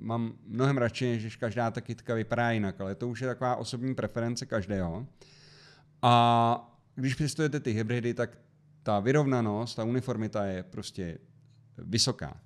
mám 0.00 0.32
mnohem 0.46 0.78
radši, 0.78 1.20
než 1.22 1.36
každá 1.36 1.70
ta 1.70 1.80
kytka 1.80 2.14
vypadá 2.14 2.50
jinak, 2.50 2.80
ale 2.80 2.94
to 2.94 3.08
už 3.08 3.20
je 3.20 3.28
taková 3.28 3.56
osobní 3.56 3.94
preference 3.94 4.46
každého. 4.46 5.06
A 6.02 6.78
když 6.94 7.14
pěstujete 7.14 7.60
ty 7.60 7.72
hybridy, 7.72 8.14
tak 8.14 8.38
ta 8.82 9.00
vyrovnanost, 9.00 9.76
ta 9.76 9.84
uniformita 9.84 10.44
je 10.44 10.62
prostě 10.62 11.18
vysoká. 11.78 12.40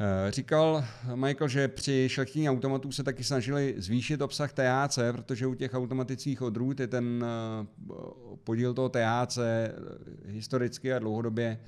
Eh, 0.00 0.30
říkal 0.30 0.84
Michael, 1.14 1.48
že 1.48 1.68
při 1.68 2.08
šlechtění 2.10 2.50
automatů 2.50 2.92
se 2.92 3.02
taky 3.02 3.24
snažili 3.24 3.74
zvýšit 3.76 4.22
obsah 4.22 4.52
THC, 4.52 4.98
protože 5.12 5.46
u 5.46 5.54
těch 5.54 5.74
automatických 5.74 6.42
odrůd 6.42 6.80
je 6.80 6.86
ten 6.86 7.24
eh, 7.24 7.66
podíl 8.44 8.74
toho 8.74 8.88
THC 8.88 9.38
eh, 9.38 9.72
historicky 10.24 10.92
a 10.92 10.98
dlouhodobě 10.98 11.58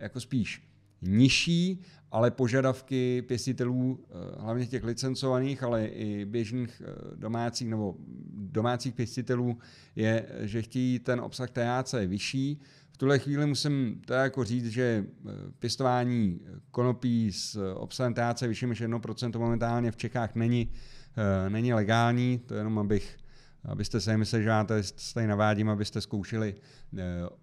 jako 0.00 0.20
spíš 0.20 0.62
nižší, 1.02 1.82
ale 2.10 2.30
požadavky 2.30 3.22
pěstitelů, 3.22 4.04
hlavně 4.38 4.66
těch 4.66 4.84
licencovaných, 4.84 5.62
ale 5.62 5.86
i 5.86 6.24
běžných 6.24 6.82
domácích 7.14 7.68
nebo 7.68 7.94
domácích 8.52 8.94
pěstitelů, 8.94 9.58
je, 9.96 10.26
že 10.40 10.62
chtějí 10.62 10.98
ten 10.98 11.20
obsah 11.20 11.50
THC 11.50 11.94
vyšší, 12.06 12.60
tuhle 12.98 13.18
chvíli 13.18 13.46
musím 13.46 14.02
to 14.06 14.12
jako 14.14 14.44
říct, 14.44 14.66
že 14.66 15.04
eh, 15.04 15.30
pěstování 15.58 16.40
konopí 16.70 17.32
s 17.32 17.74
obsahem 17.74 18.14
THC 18.14 18.42
vyšším 18.42 18.68
než 18.68 18.82
1% 18.82 19.38
momentálně 19.38 19.90
v 19.90 19.96
Čechách 19.96 20.34
není, 20.34 20.68
není 21.48 21.74
legální, 21.74 22.38
to 22.46 22.54
jenom 22.54 22.78
abych 22.78 23.18
abyste 23.64 24.00
se 24.00 24.16
mysleli, 24.16 24.42
že 24.42 24.48
já 24.48 24.64
tady 25.14 25.26
navádím, 25.26 25.70
abyste 25.70 26.00
zkoušeli 26.00 26.54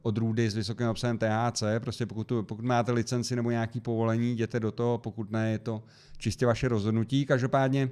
odrůdy 0.02 0.50
s 0.50 0.56
vysokým 0.56 0.88
obsahem 0.88 1.18
THC, 1.18 1.64
prostě 1.80 2.06
pokud, 2.06 2.24
tu, 2.24 2.44
pokud 2.44 2.66
máte 2.66 2.92
licenci 2.92 3.36
nebo 3.36 3.52
nějaký 3.52 3.80
povolení, 3.80 4.32
jděte 4.32 4.60
do 4.60 4.72
toho, 4.72 4.98
pokud 4.98 5.32
ne, 5.32 5.52
je 5.52 5.60
to 5.60 5.84
čistě 6.18 6.46
vaše 6.46 6.68
rozhodnutí. 6.68 7.26
Každopádně 7.26 7.90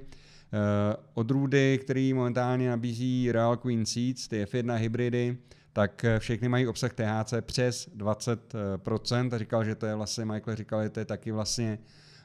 odrůdy, 1.14 1.78
které 1.82 2.12
momentálně 2.14 2.70
nabízí 2.70 3.32
Real 3.32 3.56
Queen 3.56 3.86
Seeds, 3.86 4.28
ty 4.28 4.44
F1 4.44 4.74
hybridy, 4.74 5.36
tak 5.74 6.04
eh, 6.04 6.18
všechny 6.18 6.48
mají 6.48 6.66
obsah 6.66 6.92
THC 6.92 7.34
přes 7.40 7.88
20% 7.96 9.34
a 9.34 9.38
říkal, 9.38 9.64
že 9.64 9.74
to 9.74 9.86
je 9.86 9.94
vlastně, 9.94 10.24
Michael 10.24 10.56
říkal, 10.56 10.82
že 10.82 10.90
to 10.90 11.00
je 11.00 11.04
taky 11.04 11.32
vlastně 11.32 11.78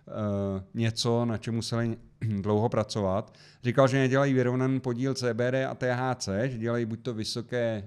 uh, 0.07 0.61
něco, 0.73 1.25
na 1.25 1.37
čem 1.37 1.55
museli 1.55 1.97
dlouho 2.41 2.69
pracovat. 2.69 3.33
Říkal, 3.63 3.87
že 3.87 3.97
nedělají 3.97 4.33
vyrovnaný 4.33 4.79
podíl 4.79 5.13
CBD 5.13 5.65
a 5.69 5.75
THC, 5.75 6.29
že 6.43 6.57
dělají 6.57 6.85
buď 6.85 7.01
to 7.01 7.13
vysoké 7.13 7.83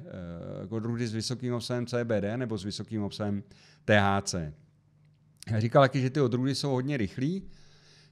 uh, 0.67 0.77
odrůdy 0.77 1.07
s 1.07 1.15
vysokým 1.15 1.55
obsahem 1.55 1.87
CBD 1.87 2.37
nebo 2.37 2.59
s 2.59 2.65
vysokým 2.65 3.03
obsahem 3.03 3.43
THC. 3.85 4.35
Říkal 5.59 5.83
taky, 5.83 6.01
že 6.01 6.11
ty 6.11 6.21
odrůdy 6.21 6.55
jsou 6.55 6.71
hodně 6.71 6.97
rychlý, 6.97 7.43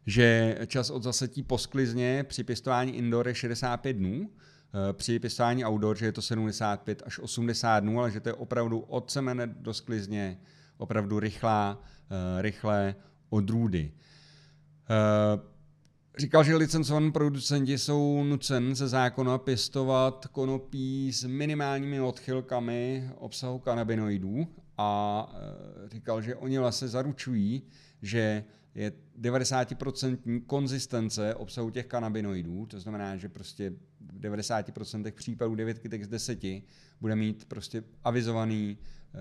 že 0.07 0.59
čas 0.67 0.91
od 0.91 1.03
zasetí 1.03 1.43
po 1.43 1.59
sklizně 1.59 2.25
při 2.29 2.45
pěstování 2.45 2.97
indoor 2.97 3.29
je 3.29 3.35
65 3.35 3.93
dnů, 3.93 4.31
Eh, 4.75 4.93
při 4.93 5.19
pěstování 5.19 5.65
outdoor, 5.65 5.97
že 5.97 6.07
je 6.07 6.13
to 6.13 6.23
75 6.23 7.03
až 7.07 7.19
80 7.19 7.81
dnů, 7.81 8.01
ale 8.01 8.11
že 8.11 8.21
to 8.21 8.29
je 8.29 8.35
opravdu 8.35 8.79
od 8.79 9.11
semene 9.11 9.47
do 9.47 9.75
sklizně 9.75 10.41
opravdu 10.77 11.21
rychlá, 11.21 11.83
eh, 12.11 12.43
rychlé 12.43 12.95
odrůdy. 13.31 13.93
Říkal, 16.19 16.45
že 16.45 16.57
licencovaní 16.57 17.13
producenti 17.13 17.79
jsou 17.79 18.25
nucen 18.25 18.75
ze 18.75 18.89
zákona 18.89 19.39
pěstovat 19.39 20.27
konopí 20.27 21.13
s 21.13 21.25
minimálními 21.25 22.01
odchylkami 22.01 23.11
obsahu 23.19 23.59
kanabinoidů 23.59 24.47
a 24.79 25.33
e, 25.85 25.89
říkal, 25.89 26.23
že 26.23 26.37
oni 26.37 26.59
vlastně 26.59 26.89
zaručují, 26.89 27.63
že 28.03 28.45
je 28.75 28.93
90% 29.21 30.43
konzistence 30.47 31.35
obsahu 31.35 31.71
těch 31.71 31.87
kanabinoidů, 31.87 32.67
to 32.67 32.81
znamená, 32.81 33.17
že 33.17 33.29
prostě 33.29 33.71
v 34.01 34.21
90% 34.21 35.13
případů 35.13 35.55
9 35.55 35.79
kytek 35.79 36.05
z 36.05 36.09
10 36.09 36.39
bude 37.01 37.17
mít 37.17 37.45
prostě 37.45 37.83
avizovaný 38.05 38.79
e, 38.79 39.19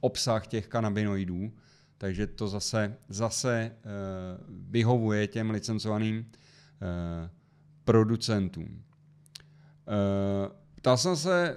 obsah 0.00 0.46
těch 0.46 0.68
kanabinoidů, 0.68 1.52
takže 2.00 2.26
to 2.26 2.48
zase, 2.48 2.96
zase 3.08 3.54
e, 3.54 3.72
vyhovuje 4.48 5.26
těm 5.26 5.50
licencovaným 5.50 6.16
e, 6.16 7.30
producentům. 7.84 8.68
E, 8.68 10.50
ptal 10.74 10.96
jsem 10.96 11.16
se 11.16 11.56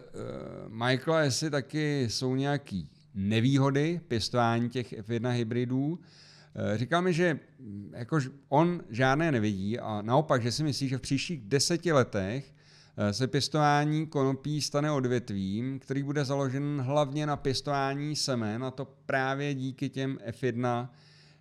Michaela, 0.67 1.21
jestli 1.21 1.49
taky 1.49 2.09
jsou 2.09 2.35
nějaký 2.35 2.89
nevýhody 3.13 4.01
pěstování 4.07 4.69
těch 4.69 4.93
F1 4.93 5.29
hybridů. 5.29 5.99
Eh, 6.55 6.77
říká 6.77 7.01
mi, 7.01 7.13
že 7.13 7.39
hm, 7.59 7.91
jako 7.93 8.19
on 8.49 8.83
žádné 8.89 9.31
nevidí 9.31 9.79
a 9.79 10.01
naopak, 10.01 10.43
že 10.43 10.51
si 10.51 10.63
myslí, 10.63 10.87
že 10.87 10.97
v 10.97 11.01
příštích 11.01 11.41
deseti 11.41 11.91
letech 11.91 12.53
eh, 12.53 12.62
se 13.11 13.27
pěstování 13.27 14.07
konopí 14.07 14.61
stane 14.61 14.91
odvětvím, 14.91 15.79
který 15.79 16.03
bude 16.03 16.25
založen 16.25 16.81
hlavně 16.81 17.25
na 17.25 17.35
pěstování 17.35 18.15
semen 18.15 18.63
a 18.63 18.71
to 18.71 18.85
právě 19.05 19.53
díky 19.53 19.89
těm 19.89 20.19
F1 20.29 20.89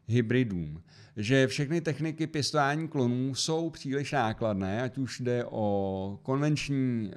hybridům. 0.07 0.83
Že 1.17 1.47
všechny 1.47 1.81
techniky 1.81 2.27
pěstování 2.27 2.89
klonů 2.89 3.35
jsou 3.35 3.71
příliš 3.71 4.13
nákladné, 4.13 4.83
ať 4.83 4.99
už 4.99 5.21
jde 5.21 5.45
o 5.45 6.19
konvenční 6.23 7.11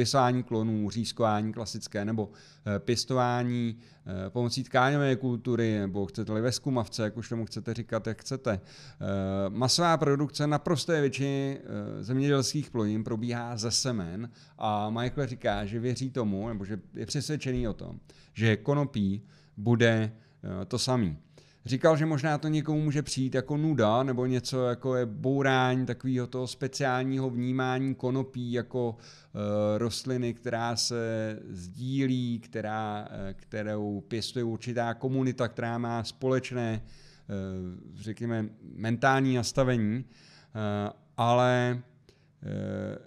eh, 0.00 0.04
pěstování 0.04 0.42
klonů, 0.42 0.90
řízkování 0.90 1.52
klasické, 1.52 2.04
nebo 2.04 2.30
eh, 2.66 2.78
pěstování 2.78 3.76
eh, 4.26 4.30
pomocí 4.30 4.64
tkáňové 4.64 5.16
kultury, 5.16 5.78
nebo 5.78 6.06
chcete-li 6.06 6.40
ve 6.40 6.52
skumavce, 6.52 7.02
jak 7.02 7.16
už 7.16 7.28
tomu 7.28 7.46
chcete 7.46 7.74
říkat, 7.74 8.06
jak 8.06 8.20
chcete. 8.20 8.60
Masová 9.48 9.96
produkce 9.96 10.46
naprosté 10.46 11.00
většiny 11.00 11.60
zemědělských 12.00 12.70
plodin 12.70 13.04
probíhá 13.04 13.56
ze 13.56 13.70
semen 13.70 14.30
a 14.58 14.90
Michael 14.90 15.26
říká, 15.26 15.64
že 15.64 15.80
věří 15.80 16.10
tomu, 16.10 16.48
nebo 16.48 16.64
že 16.64 16.80
je 16.94 17.06
přesvědčený 17.06 17.68
o 17.68 17.72
tom, 17.72 18.00
že 18.32 18.56
konopí 18.56 19.22
bude 19.56 20.12
to 20.68 20.78
samý. 20.78 21.18
Říkal, 21.64 21.96
že 21.96 22.06
možná 22.06 22.38
to 22.38 22.48
někomu 22.48 22.80
může 22.80 23.02
přijít 23.02 23.34
jako 23.34 23.56
nuda, 23.56 24.02
nebo 24.02 24.26
něco 24.26 24.66
jako 24.66 24.96
je 24.96 25.06
bourání 25.06 25.86
takového 25.86 26.26
toho 26.26 26.46
speciálního 26.46 27.30
vnímání 27.30 27.94
konopí 27.94 28.52
jako 28.52 28.96
e, 28.96 29.78
rostliny, 29.78 30.34
která 30.34 30.76
se 30.76 31.38
sdílí, 31.48 32.38
která, 32.38 33.08
e, 33.10 33.34
kterou 33.34 34.00
pěstuje 34.00 34.44
určitá 34.44 34.94
komunita, 34.94 35.48
která 35.48 35.78
má 35.78 36.04
společné, 36.04 36.72
e, 36.72 36.82
řekněme, 37.94 38.48
mentální 38.74 39.34
nastavení, 39.34 40.04
e, 40.04 40.04
ale 41.16 41.82
e, 42.42 42.98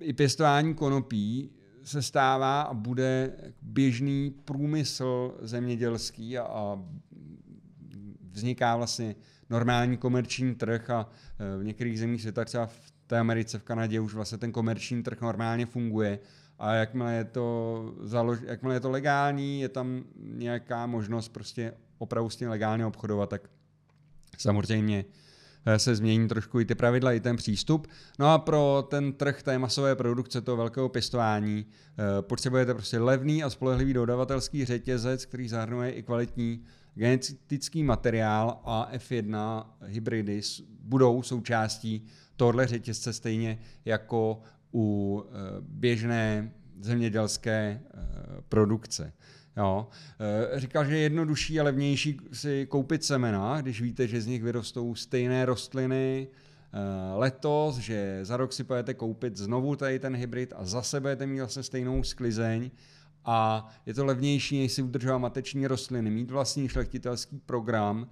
i 0.00 0.12
pěstování 0.12 0.74
konopí 0.74 1.50
se 1.84 2.02
stává 2.02 2.62
a 2.62 2.74
bude 2.74 3.32
běžný 3.62 4.34
průmysl 4.44 5.34
zemědělský 5.40 6.38
a, 6.38 6.42
a 6.42 6.78
vzniká 8.38 8.76
vlastně 8.76 9.14
normální 9.50 9.96
komerční 9.96 10.54
trh 10.54 10.90
a 10.90 11.10
e, 11.38 11.58
v 11.58 11.64
některých 11.64 11.98
zemích 11.98 12.20
světa, 12.20 12.44
třeba 12.44 12.66
v 12.66 12.92
té 13.06 13.18
Americe, 13.18 13.58
v 13.58 13.62
Kanadě 13.62 14.00
už 14.00 14.14
vlastně 14.14 14.38
ten 14.38 14.52
komerční 14.52 15.02
trh 15.02 15.20
normálně 15.20 15.66
funguje 15.66 16.18
a 16.58 16.74
jakmile 16.74 17.14
je 17.14 17.24
to, 17.24 17.94
založ, 18.00 18.38
jakmile 18.46 18.74
je 18.74 18.80
to 18.80 18.90
legální, 18.90 19.60
je 19.60 19.68
tam 19.68 20.04
nějaká 20.16 20.86
možnost 20.86 21.28
prostě 21.28 21.72
opravdu 21.98 22.30
s 22.30 22.36
tím 22.36 22.48
legálně 22.48 22.86
obchodovat, 22.86 23.30
tak 23.30 23.50
samozřejmě 24.38 25.04
e, 25.66 25.78
se 25.78 25.94
změní 25.94 26.28
trošku 26.28 26.60
i 26.60 26.64
ty 26.64 26.74
pravidla, 26.74 27.12
i 27.12 27.20
ten 27.20 27.36
přístup. 27.36 27.86
No 28.18 28.32
a 28.32 28.38
pro 28.38 28.86
ten 28.90 29.12
trh 29.12 29.42
té 29.42 29.58
masové 29.58 29.96
produkce, 29.96 30.40
toho 30.40 30.56
velkého 30.56 30.88
pěstování, 30.88 31.66
e, 32.18 32.22
potřebujete 32.22 32.74
prostě 32.74 32.98
levný 32.98 33.42
a 33.42 33.50
spolehlivý 33.50 33.92
dodavatelský 33.92 34.64
řetězec, 34.64 35.26
který 35.26 35.48
zahrnuje 35.48 35.90
i 35.90 36.02
kvalitní 36.02 36.64
genetický 36.98 37.82
materiál 37.82 38.60
a 38.64 38.90
F1 38.92 39.64
hybridy 39.86 40.40
budou 40.80 41.22
součástí 41.22 42.06
tohle 42.36 42.66
řetězce 42.66 43.12
stejně 43.12 43.58
jako 43.84 44.42
u 44.74 45.22
eh, 45.26 45.32
běžné 45.60 46.52
zemědělské 46.80 47.80
eh, 47.84 47.98
produkce. 48.48 49.12
Jo. 49.56 49.88
Eh, 50.54 50.60
říkal, 50.60 50.84
že 50.84 50.96
je 50.96 51.02
jednodušší 51.02 51.60
a 51.60 51.62
levnější 51.62 52.20
si 52.32 52.66
koupit 52.66 53.04
semena, 53.04 53.60
když 53.60 53.80
víte, 53.80 54.06
že 54.06 54.20
z 54.20 54.26
nich 54.26 54.42
vyrostou 54.42 54.94
stejné 54.94 55.46
rostliny 55.46 56.28
letos, 57.14 57.76
že 57.76 58.20
za 58.22 58.36
rok 58.36 58.52
si 58.52 58.64
budete 58.64 58.94
koupit 58.94 59.36
znovu 59.36 59.76
tady 59.76 59.98
ten 59.98 60.16
hybrid 60.16 60.52
a 60.56 60.64
zase 60.64 61.00
budete 61.00 61.26
mít 61.26 61.38
zase 61.38 61.62
stejnou 61.62 62.02
sklizeň 62.02 62.70
a 63.30 63.68
je 63.86 63.94
to 63.94 64.04
levnější, 64.04 64.60
než 64.60 64.72
si 64.72 64.82
udržovat 64.82 65.18
mateční 65.18 65.66
rostliny, 65.66 66.10
mít 66.10 66.30
vlastní 66.30 66.68
šlechtitelský 66.68 67.40
program 67.46 68.08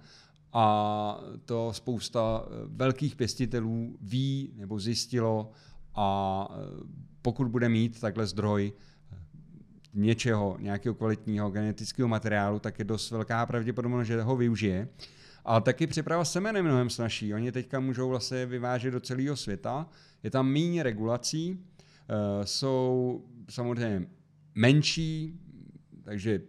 a 0.53 1.19
to 1.45 1.73
spousta 1.73 2.45
eh, 2.45 2.49
velkých 2.67 3.15
pěstitelů 3.15 3.97
ví 4.01 4.53
nebo 4.55 4.79
zjistilo 4.79 5.51
a 5.95 6.47
eh, 6.51 6.55
pokud 7.21 7.47
bude 7.47 7.69
mít 7.69 7.99
takhle 7.99 8.27
zdroj 8.27 8.73
eh, 8.73 9.15
něčeho, 9.93 10.57
nějakého 10.59 10.95
kvalitního 10.95 11.49
genetického 11.49 12.07
materiálu, 12.07 12.59
tak 12.59 12.79
je 12.79 12.85
dost 12.85 13.11
velká 13.11 13.45
pravděpodobnost, 13.45 14.07
že 14.07 14.21
ho 14.21 14.35
využije. 14.35 14.87
A 15.45 15.61
taky 15.61 15.87
přeprava 15.87 16.25
semen 16.25 16.55
je 16.55 16.63
mnohem 16.63 16.89
snažší. 16.89 17.33
Oni 17.33 17.51
teďka 17.51 17.79
můžou 17.79 18.09
vlastně 18.09 18.45
vyvážet 18.45 18.91
do 18.91 18.99
celého 18.99 19.35
světa. 19.35 19.89
Je 20.23 20.31
tam 20.31 20.47
méně 20.47 20.83
regulací, 20.83 21.59
jsou 22.43 23.21
samozřejmě 23.49 24.07
menší, 24.57 25.39
takže 26.03 26.41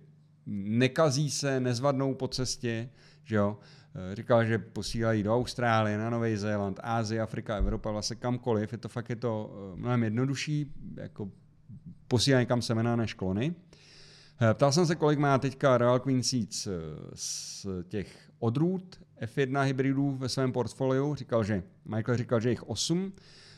nekazí 0.46 1.30
se, 1.30 1.60
nezvadnou 1.60 2.14
po 2.14 2.28
cestě, 2.28 2.88
že 3.24 3.36
jo. 3.36 3.58
Eh, 3.94 4.14
říkal, 4.14 4.44
že 4.44 4.58
posílají 4.58 5.22
do 5.22 5.34
Austrálie, 5.34 5.98
na 5.98 6.10
Nový 6.10 6.36
Zéland, 6.36 6.80
Ázie, 6.82 7.20
Afrika, 7.20 7.56
Evropa, 7.56 7.90
vlastně 7.90 8.16
kamkoliv. 8.16 8.72
Je 8.72 8.78
to 8.78 8.88
fakt 8.88 9.10
je 9.10 9.16
to 9.16 9.50
eh, 9.52 9.76
mnohem 9.76 10.02
jednodušší, 10.02 10.72
jako 10.96 11.30
posílají 12.08 12.46
kam 12.46 12.62
semena 12.62 12.96
než 12.96 13.14
klony. 13.14 13.54
Eh, 14.40 14.54
ptal 14.54 14.72
jsem 14.72 14.86
se, 14.86 14.94
kolik 14.94 15.18
má 15.18 15.38
teďka 15.38 15.78
Royal 15.78 16.00
Queen 16.00 16.22
Seeds 16.22 16.68
z 17.14 17.66
těch 17.88 18.30
odrůd 18.38 19.00
F1 19.20 19.62
hybridů 19.62 20.10
ve 20.10 20.28
svém 20.28 20.52
portfoliu. 20.52 21.14
Říkal, 21.14 21.44
že 21.44 21.62
Michael 21.84 22.16
říkal, 22.16 22.40
že 22.40 22.50
jich 22.50 22.68
8. 22.68 23.12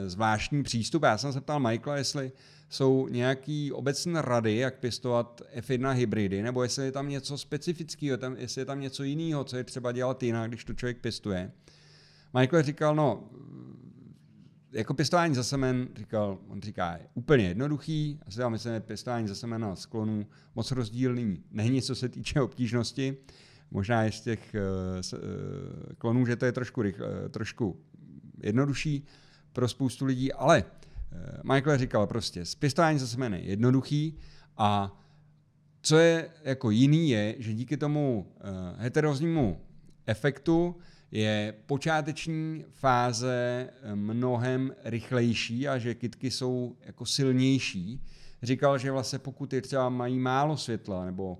zvláštní 0.05 0.63
přístup. 0.63 1.03
Já 1.03 1.17
jsem 1.17 1.33
se 1.33 1.41
ptal 1.41 1.59
Michaela, 1.59 1.97
jestli 1.97 2.31
jsou 2.69 3.07
nějaký 3.07 3.71
obecné 3.71 4.21
rady, 4.21 4.55
jak 4.55 4.79
pěstovat 4.79 5.41
F1 5.55 5.91
hybridy, 5.91 6.41
nebo 6.41 6.63
jestli 6.63 6.85
je 6.85 6.91
tam 6.91 7.09
něco 7.09 7.37
specifického, 7.37 8.17
tam, 8.17 8.35
jestli 8.37 8.61
je 8.61 8.65
tam 8.65 8.79
něco 8.79 9.03
jiného, 9.03 9.43
co 9.43 9.57
je 9.57 9.63
třeba 9.63 9.91
dělat 9.91 10.23
jinak, 10.23 10.49
když 10.49 10.65
to 10.65 10.73
člověk 10.73 10.97
pěstuje. 10.97 11.51
Michael 12.33 12.63
říkal, 12.63 12.95
no, 12.95 13.23
jako 14.75 14.93
pěstování 14.93 15.35
za 15.35 15.43
semen, 15.43 15.87
říkal, 15.95 16.37
on 16.47 16.61
říká, 16.61 16.91
je 16.91 17.07
úplně 17.13 17.47
jednoduchý, 17.47 18.19
asi 18.27 18.41
já 18.41 18.49
myslím, 18.49 18.73
že 18.73 18.79
pěstování 18.79 19.27
za 19.27 19.35
semena 19.35 19.75
sklonů 19.75 20.25
moc 20.55 20.71
rozdílný. 20.71 21.43
Není, 21.51 21.81
co 21.81 21.95
se 21.95 22.09
týče 22.09 22.41
obtížnosti, 22.41 23.17
možná 23.71 24.03
je 24.03 24.11
z 24.11 24.21
těch 24.21 24.55
uh, 24.55 25.93
klonů, 25.97 26.25
že 26.25 26.35
to 26.35 26.45
je 26.45 26.51
trošku, 26.51 26.81
uh, 26.81 26.87
trošku 27.29 27.79
jednodušší 28.43 29.05
pro 29.53 29.67
spoustu 29.67 30.05
lidí, 30.05 30.33
ale 30.33 30.65
Eh, 31.15 31.53
Michael 31.53 31.77
říkal 31.77 32.07
prostě, 32.07 32.43
pěstování 32.59 32.99
za 32.99 33.07
semeny 33.07 33.37
je 33.37 33.49
jednoduchý 33.49 34.17
a 34.57 34.99
co 35.81 35.97
je 35.97 36.29
jako 36.43 36.69
jiný 36.69 37.09
je, 37.09 37.35
že 37.39 37.53
díky 37.53 37.77
tomu 37.77 38.27
uh, 38.27 38.79
heteroznímu 38.81 39.61
efektu 40.05 40.75
je 41.17 41.53
počáteční 41.65 42.65
fáze 42.69 43.69
eh, 43.83 43.95
mnohem 43.95 44.75
rychlejší 44.83 45.67
a 45.67 45.77
že 45.77 45.95
kitky 45.95 46.31
jsou 46.31 46.75
jako 46.85 47.05
silnější. 47.05 48.01
Říkal, 48.43 48.77
že 48.77 48.91
vlastně 48.91 49.19
pokud 49.19 49.53
je 49.53 49.61
třeba 49.61 49.89
mají 49.89 50.19
málo 50.19 50.57
světla 50.57 51.05
nebo 51.05 51.37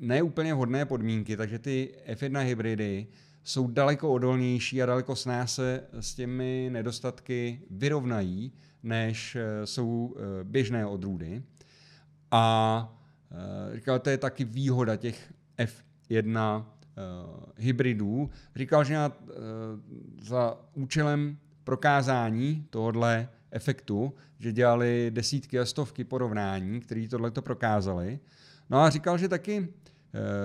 neúplně 0.00 0.54
vhodné 0.54 0.84
podmínky, 0.84 1.36
takže 1.36 1.58
ty 1.58 1.94
F1 2.06 2.40
hybridy 2.40 3.06
jsou 3.44 3.66
daleko 3.66 4.12
odolnější 4.12 4.82
a 4.82 4.86
daleko 4.86 5.16
snáze 5.16 5.84
s 6.00 6.14
těmi 6.14 6.68
nedostatky 6.72 7.60
vyrovnají, 7.70 8.52
než 8.82 9.36
eh, 9.36 9.66
jsou 9.66 10.16
eh, 10.16 10.44
běžné 10.44 10.86
odrůdy. 10.86 11.42
A 12.30 12.98
eh, 13.30 13.76
říkal, 13.76 13.98
to 13.98 14.10
je 14.10 14.18
taky 14.18 14.44
výhoda 14.44 14.96
těch 14.96 15.32
F1 15.58 16.64
hybridů. 17.56 18.30
Říkal, 18.56 18.84
že 18.84 18.96
za 20.22 20.58
účelem 20.74 21.38
prokázání 21.64 22.66
tohohle 22.70 23.28
efektu, 23.50 24.14
že 24.38 24.52
dělali 24.52 25.10
desítky 25.10 25.58
a 25.58 25.64
stovky 25.64 26.04
porovnání, 26.04 26.80
které 26.80 27.08
tohle 27.08 27.30
to 27.30 27.42
prokázali. 27.42 28.18
No 28.70 28.78
a 28.80 28.90
říkal, 28.90 29.18
že 29.18 29.28
taky 29.28 29.68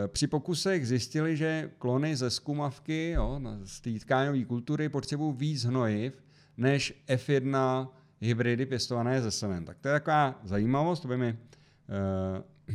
při 0.08 0.28
pokusech 0.28 0.88
zjistili, 0.88 1.38
že 1.38 1.72
klony 1.80 2.16
ze 2.16 2.30
skumavky, 2.30 3.10
jo, 3.10 3.42
z 3.64 3.82
té 3.82 4.00
tkáňové 4.00 4.46
kultury 4.46 4.90
potřebují 4.90 5.36
víc 5.38 5.64
hnojiv 5.64 6.24
než 6.58 7.04
F1 7.08 7.88
hybridy 8.22 8.66
pěstované 8.66 9.22
ze 9.22 9.32
semen. 9.32 9.66
Tak 9.66 9.78
to 9.80 9.88
je 9.88 9.94
taková 9.94 10.40
zajímavost, 10.44 11.00
to 11.00 11.08
by 11.08 11.18
mi, 11.18 11.38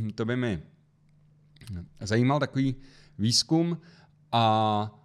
eh, 0.03 0.13
to 0.15 0.25
by 0.25 0.37
mi 0.37 0.63
zajímal 2.01 2.41
takový 2.41 2.77
výzkum 3.18 3.79
a 4.33 4.98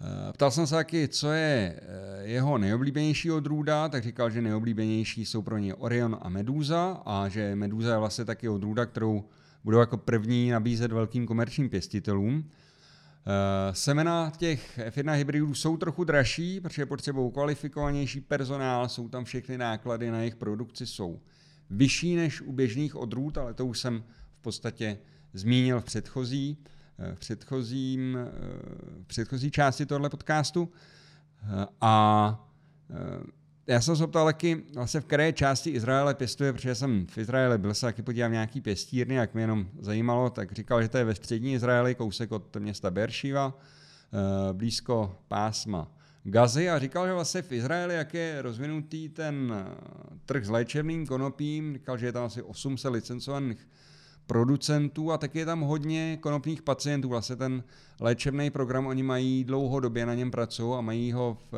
eh, 0.00 0.32
Ptal 0.32 0.50
jsem 0.50 0.66
se 0.66 0.74
taky, 0.74 1.08
co 1.08 1.32
je 1.32 1.80
eh, 1.82 2.26
jeho 2.26 2.58
nejoblíbenější 2.58 3.30
odrůda, 3.30 3.88
tak 3.88 4.04
říkal, 4.04 4.30
že 4.30 4.42
nejoblíbenější 4.42 5.26
jsou 5.26 5.42
pro 5.42 5.58
ně 5.58 5.74
Orion 5.74 6.18
a 6.22 6.28
Meduza 6.28 7.02
a 7.06 7.28
že 7.28 7.56
Meduza 7.56 7.92
je 7.92 7.98
vlastně 7.98 8.24
taky 8.24 8.48
odrůda, 8.48 8.86
kterou 8.86 9.24
budou 9.64 9.78
jako 9.78 9.96
první 9.96 10.50
nabízet 10.50 10.92
velkým 10.92 11.26
komerčním 11.26 11.70
pěstitelům. 11.70 12.44
Eh, 13.26 13.74
semena 13.74 14.32
těch 14.36 14.78
F1 14.78 15.12
hybridů 15.12 15.54
jsou 15.54 15.76
trochu 15.76 16.04
dražší, 16.04 16.60
protože 16.60 16.86
potřebují 16.86 17.32
kvalifikovanější 17.32 18.20
personál, 18.20 18.88
jsou 18.88 19.08
tam 19.08 19.24
všechny 19.24 19.58
náklady 19.58 20.10
na 20.10 20.18
jejich 20.18 20.36
produkci, 20.36 20.86
jsou 20.86 21.20
vyšší 21.70 22.16
než 22.16 22.40
u 22.40 22.52
běžných 22.52 22.96
odrůd, 22.96 23.38
ale 23.38 23.54
to 23.54 23.66
už 23.66 23.78
jsem 23.78 24.04
v 24.38 24.42
podstatě 24.42 24.98
zmínil 25.32 25.80
v 25.80 25.84
předchozí, 25.84 26.58
v 27.14 27.18
předchozím, 27.18 28.18
eh, 28.18 28.30
v 29.02 29.06
předchozí 29.06 29.50
části 29.50 29.86
tohle 29.86 30.10
podcastu. 30.10 30.72
A 31.80 32.46
já 33.66 33.80
jsem 33.80 33.96
se 33.96 34.06
ptal 34.06 34.26
taky, 34.26 34.62
vlastně 34.74 35.00
v 35.00 35.04
které 35.04 35.32
části 35.32 35.70
Izraele 35.70 36.14
pěstuje, 36.14 36.52
protože 36.52 36.74
jsem 36.74 37.06
v 37.06 37.18
Izraeli 37.18 37.58
byl 37.58 37.74
se 37.74 37.86
taky 37.86 38.02
podívat 38.02 38.28
nějaký 38.28 38.60
pěstírny, 38.60 39.14
jak 39.14 39.34
mě 39.34 39.42
jenom 39.42 39.66
zajímalo, 39.78 40.30
tak 40.30 40.52
říkal, 40.52 40.82
že 40.82 40.88
to 40.88 40.98
je 40.98 41.04
ve 41.04 41.14
střední 41.14 41.52
Izraeli, 41.52 41.94
kousek 41.94 42.32
od 42.32 42.56
města 42.56 42.90
Beršíva, 42.90 43.58
eh, 43.58 44.52
blízko 44.52 45.18
pásma 45.28 45.92
Gazy 46.24 46.70
a 46.70 46.78
říkal, 46.78 47.06
že 47.06 47.12
vlastně 47.12 47.42
v 47.42 47.52
Izraeli, 47.52 47.94
jak 47.94 48.14
je 48.14 48.42
rozvinutý 48.42 49.08
ten 49.08 49.54
eh, 49.56 49.76
trh 50.26 50.44
s 50.44 50.48
léčebným 50.48 51.06
konopím, 51.06 51.74
říkal, 51.74 51.98
že 51.98 52.06
je 52.06 52.12
tam 52.12 52.24
asi 52.24 52.42
800 52.42 52.92
licencovaných 52.92 53.68
producentů 54.26 55.12
a 55.12 55.18
taky 55.18 55.38
je 55.38 55.46
tam 55.46 55.60
hodně 55.60 56.18
konopných 56.20 56.62
pacientů. 56.62 57.08
Vlastně 57.08 57.36
ten 57.36 57.64
léčebný 58.00 58.50
program 58.50 58.86
oni 58.86 59.02
mají 59.02 59.44
dlouhodobě 59.44 60.06
na 60.06 60.14
něm 60.14 60.30
pracují 60.30 60.78
a 60.78 60.80
mají 60.80 61.12
ho 61.12 61.38
v, 61.50 61.56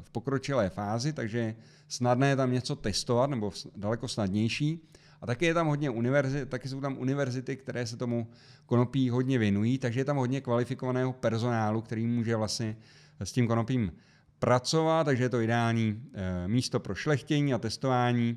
v 0.00 0.10
pokročilé 0.10 0.70
fázi, 0.70 1.12
takže 1.12 1.54
snadné 1.88 2.28
je 2.28 2.36
tam 2.36 2.52
něco 2.52 2.76
testovat 2.76 3.30
nebo 3.30 3.52
daleko 3.76 4.08
snadnější. 4.08 4.80
A 5.20 5.26
taky 5.26 5.46
je 5.46 5.54
tam 5.54 5.66
hodně 5.66 5.90
univerzit, 5.90 6.48
taky 6.48 6.68
jsou 6.68 6.80
tam 6.80 6.98
univerzity, 6.98 7.56
které 7.56 7.86
se 7.86 7.96
tomu 7.96 8.26
konopí 8.66 9.10
hodně 9.10 9.38
věnují, 9.38 9.78
takže 9.78 10.00
je 10.00 10.04
tam 10.04 10.16
hodně 10.16 10.40
kvalifikovaného 10.40 11.12
personálu, 11.12 11.80
který 11.80 12.06
může 12.06 12.36
vlastně 12.36 12.76
s 13.20 13.32
tím 13.32 13.46
konopím 13.46 13.92
pracovat, 14.38 15.04
takže 15.04 15.24
je 15.24 15.28
to 15.28 15.40
ideální 15.40 16.02
e, 16.14 16.48
místo 16.48 16.80
pro 16.80 16.94
šlechtění 16.94 17.54
a 17.54 17.58
testování, 17.58 18.36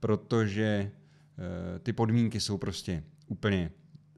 protože 0.00 0.64
e, 0.64 0.90
ty 1.78 1.92
podmínky 1.92 2.40
jsou 2.40 2.58
prostě 2.58 3.02
úplně 3.26 3.70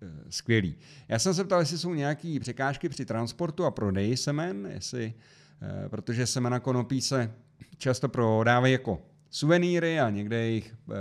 eh, 0.02 0.06
skvělý. 0.30 0.74
Já 1.08 1.18
jsem 1.18 1.34
se 1.34 1.44
ptal, 1.44 1.60
jestli 1.60 1.78
jsou 1.78 1.94
nějaké 1.94 2.38
překážky 2.40 2.88
při 2.88 3.04
transportu 3.04 3.64
a 3.64 3.70
prodeji 3.70 4.16
semen, 4.16 4.68
jestli, 4.72 5.14
eh, 5.62 5.88
protože 5.88 6.26
semena 6.26 6.60
konopí 6.60 7.00
se 7.00 7.34
často 7.76 8.08
prodávají 8.08 8.72
jako 8.72 9.02
suvenýry 9.30 10.00
a 10.00 10.10
někde 10.10 10.36
je 10.36 10.44
jejich 10.44 10.74
eh, 10.74 10.94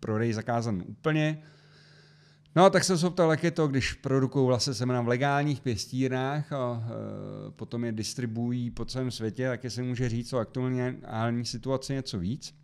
prodej 0.00 0.32
zakázan 0.32 0.82
úplně. 0.86 1.42
No 2.56 2.70
tak 2.70 2.84
jsem 2.84 2.98
se 2.98 3.10
ptal, 3.10 3.30
jak 3.30 3.44
je 3.44 3.50
to, 3.50 3.68
když 3.68 3.92
produkují 3.92 4.46
vlastně 4.46 4.74
semena 4.74 5.00
v 5.00 5.08
legálních 5.08 5.60
pěstírnách 5.60 6.52
a 6.52 6.82
potom 7.50 7.84
je 7.84 7.92
distribuují 7.92 8.70
po 8.70 8.84
celém 8.84 9.10
světě, 9.10 9.48
tak 9.48 9.70
se 9.70 9.82
může 9.82 10.08
říct 10.08 10.32
o 10.32 10.38
aktuální 10.38 11.44
situaci 11.44 11.92
něco 11.92 12.18
víc. 12.18 12.54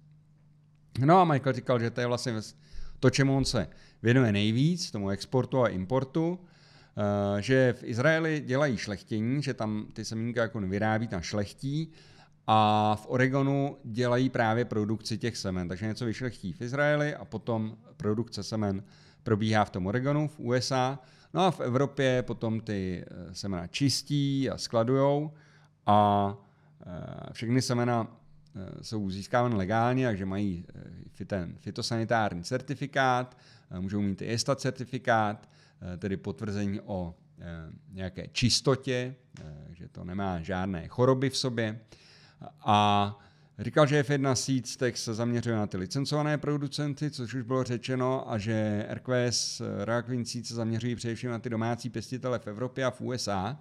No 0.99 1.18
a 1.18 1.25
Michael 1.25 1.53
říkal, 1.53 1.81
že 1.81 1.90
to 1.90 2.01
je 2.01 2.07
vlastně 2.07 2.33
to, 3.05 3.11
čemu 3.11 3.37
on 3.37 3.45
se 3.45 3.69
věnuje 4.03 4.33
nejvíc, 4.33 4.90
tomu 4.90 5.11
exportu 5.11 5.62
a 5.62 5.69
importu, 5.69 6.38
eh, 6.38 7.43
že 7.43 7.73
v 7.73 7.85
Izraeli 7.85 8.43
dělají 8.47 8.77
šlechtění, 8.77 9.43
že 9.43 9.55
tam 9.55 9.87
ty 9.93 10.05
semínka 10.05 10.43
jako 10.43 10.61
vyrábí, 10.61 11.09
tam 11.09 11.21
šlechtí 11.21 11.93
a 12.47 12.97
v 13.03 13.07
Oregonu 13.07 13.77
dělají 13.85 14.31
právě 14.31 14.64
produkci 14.64 15.19
těch 15.19 15.37
semen. 15.37 15.69
Takže 15.69 15.87
něco 15.87 16.05
vyšlechtí 16.05 16.53
v 16.53 16.61
Izraeli 16.61 17.14
a 17.14 17.25
potom 17.25 17.77
produkce 17.97 18.43
semen 18.43 18.83
probíhá 19.23 19.64
v 19.64 19.71
tom 19.71 19.87
Oregonu, 19.87 20.29
v 20.29 20.40
USA. 20.40 20.99
No 21.35 21.40
a 21.40 21.51
v 21.51 21.61
Evropě 21.61 22.23
potom 22.23 22.61
ty 22.61 23.05
eh, 23.07 23.35
semena 23.35 23.67
čistí 23.67 24.51
a 24.51 24.59
skladujou 24.59 25.33
a 25.87 26.31
eh, 26.87 27.33
všechny 27.33 27.62
semena 27.62 28.17
jsou 28.83 29.11
získávány 29.11 29.55
legálně, 29.55 30.07
takže 30.07 30.27
mají 30.27 30.64
ten 31.27 31.55
fitosanitární 31.61 32.45
certifikát, 32.45 33.37
Eh, 33.71 33.81
můžou 33.81 34.01
mít 34.01 34.23
i 34.23 34.33
ESTA 34.33 34.57
certifikát, 34.57 35.49
eh, 35.95 35.97
tedy 35.97 36.17
potvrzení 36.17 36.81
o 36.81 37.14
eh, 37.38 37.45
nějaké 37.93 38.29
čistotě, 38.33 39.14
že 39.73 39.88
to 39.88 40.05
nemá 40.05 40.40
žádné 40.40 40.88
choroby 40.88 41.31
v 41.31 41.37
sobě. 41.37 41.81
A 42.61 43.19
říkal, 43.59 43.87
že 43.87 44.03
F1 44.03 44.35
Seeds 44.35 44.77
Tech 44.77 44.99
se 44.99 45.14
zaměřuje 45.14 45.57
na 45.57 45.67
ty 45.67 45.77
licencované 45.77 46.38
producenty, 46.38 47.11
což 47.11 47.35
už 47.35 47.43
bylo 47.43 47.64
řečeno, 47.64 48.33
a 48.33 48.38
že 48.38 48.87
RQS 48.90 49.62
Real 49.85 50.03
Seeds 50.25 50.49
se 50.49 50.55
zaměřují 50.55 50.97
především 50.97 51.31
na 51.31 51.38
ty 51.38 51.51
domácí 51.51 51.90
pěstitele 51.90 52.38
v 52.38 52.46
Evropě 52.46 52.85
a 52.85 52.90
v 52.90 53.00
USA. 53.00 53.59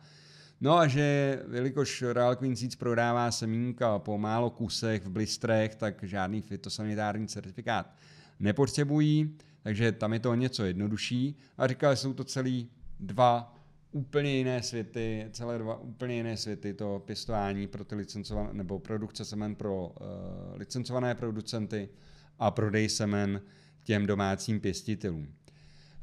No 0.63 0.77
a 0.77 0.87
že, 0.87 1.39
jelikož 1.51 2.01
Real 2.01 2.35
Queen 2.35 2.55
Seeds 2.55 2.75
prodává 2.75 3.31
semínka 3.31 3.99
po 3.99 4.17
málo 4.17 4.49
kusech 4.49 5.05
v 5.05 5.09
blistrech, 5.09 5.75
tak 5.75 6.03
žádný 6.03 6.41
fitosanitární 6.41 7.27
certifikát 7.27 7.95
nepotřebují 8.39 9.37
takže 9.63 9.91
tam 9.91 10.13
je 10.13 10.19
to 10.19 10.35
něco 10.35 10.65
jednodušší. 10.65 11.35
A 11.57 11.67
říkal, 11.67 11.95
že 11.95 12.01
jsou 12.01 12.13
to 12.13 12.23
celý 12.23 12.69
dva 12.99 13.55
úplně 13.91 14.37
jiné 14.37 14.63
světy, 14.63 15.27
celé 15.31 15.57
dva 15.57 15.81
úplně 15.81 16.15
jiné 16.15 16.37
světy, 16.37 16.73
to 16.73 17.03
pěstování 17.05 17.67
pro 17.67 17.85
ty 17.85 17.95
licencované, 17.95 18.49
nebo 18.53 18.79
produkce 18.79 19.25
semen 19.25 19.55
pro 19.55 19.87
uh, 19.87 19.93
licencované 20.55 21.15
producenty 21.15 21.89
a 22.39 22.51
prodej 22.51 22.89
semen 22.89 23.41
těm 23.83 24.05
domácím 24.05 24.59
pěstitelům. 24.59 25.27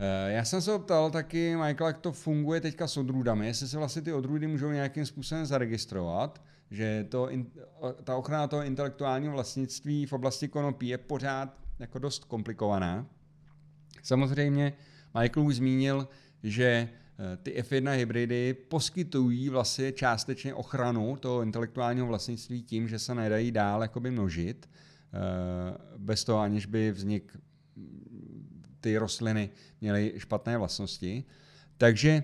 Eh, 0.03 0.33
já 0.33 0.45
jsem 0.45 0.63
se 0.63 0.79
ptal 0.79 1.11
taky, 1.11 1.57
Michael, 1.57 1.87
jak 1.87 1.99
to 1.99 2.13
funguje 2.13 2.61
teďka 2.61 2.89
s 2.89 2.97
odrůdami, 2.97 3.47
jestli 3.47 3.69
se 3.69 3.79
vlastně 3.79 4.03
ty 4.03 4.13
odrůdy 4.13 4.47
můžou 4.47 4.71
nějakým 4.71 5.07
způsobem 5.07 5.47
zaregistrovat, 5.47 6.43
že 6.71 7.07
to, 7.09 7.29
ta 8.05 8.17
ochrana 8.17 8.47
toho 8.47 8.63
intelektuálního 8.63 9.33
vlastnictví 9.33 10.07
v 10.07 10.13
oblasti 10.13 10.49
konopí 10.49 10.89
je 10.89 10.99
pořád 10.99 11.59
jako 11.79 11.99
dost 11.99 12.25
komplikovaná. 12.25 13.07
Samozřejmě 14.03 14.73
Michael 15.21 15.47
už 15.47 15.57
zmínil, 15.57 16.09
že 16.43 16.65
eh, 16.65 17.37
ty 17.37 17.63
F1 17.63 17.91
hybridy 17.91 18.55
poskytují 18.55 19.49
vlastně 19.49 19.93
částečně 19.93 20.55
ochranu 20.55 21.17
toho 21.17 21.43
intelektuálního 21.43 22.07
vlastnictví 22.07 22.63
tím, 22.63 22.89
že 22.89 22.99
se 22.99 23.15
nedají 23.15 23.53
dál 23.53 23.83
jakoby 23.83 24.11
množit, 24.11 24.71
eh, 24.71 25.19
bez 25.99 26.25
toho 26.25 26.39
aniž 26.39 26.67
by 26.67 26.93
vznik 26.93 27.37
ty 28.81 28.99
rostliny 28.99 29.51
měly 29.81 30.13
špatné 30.17 30.59
vlastnosti. 30.59 31.25
Takže 31.79 32.23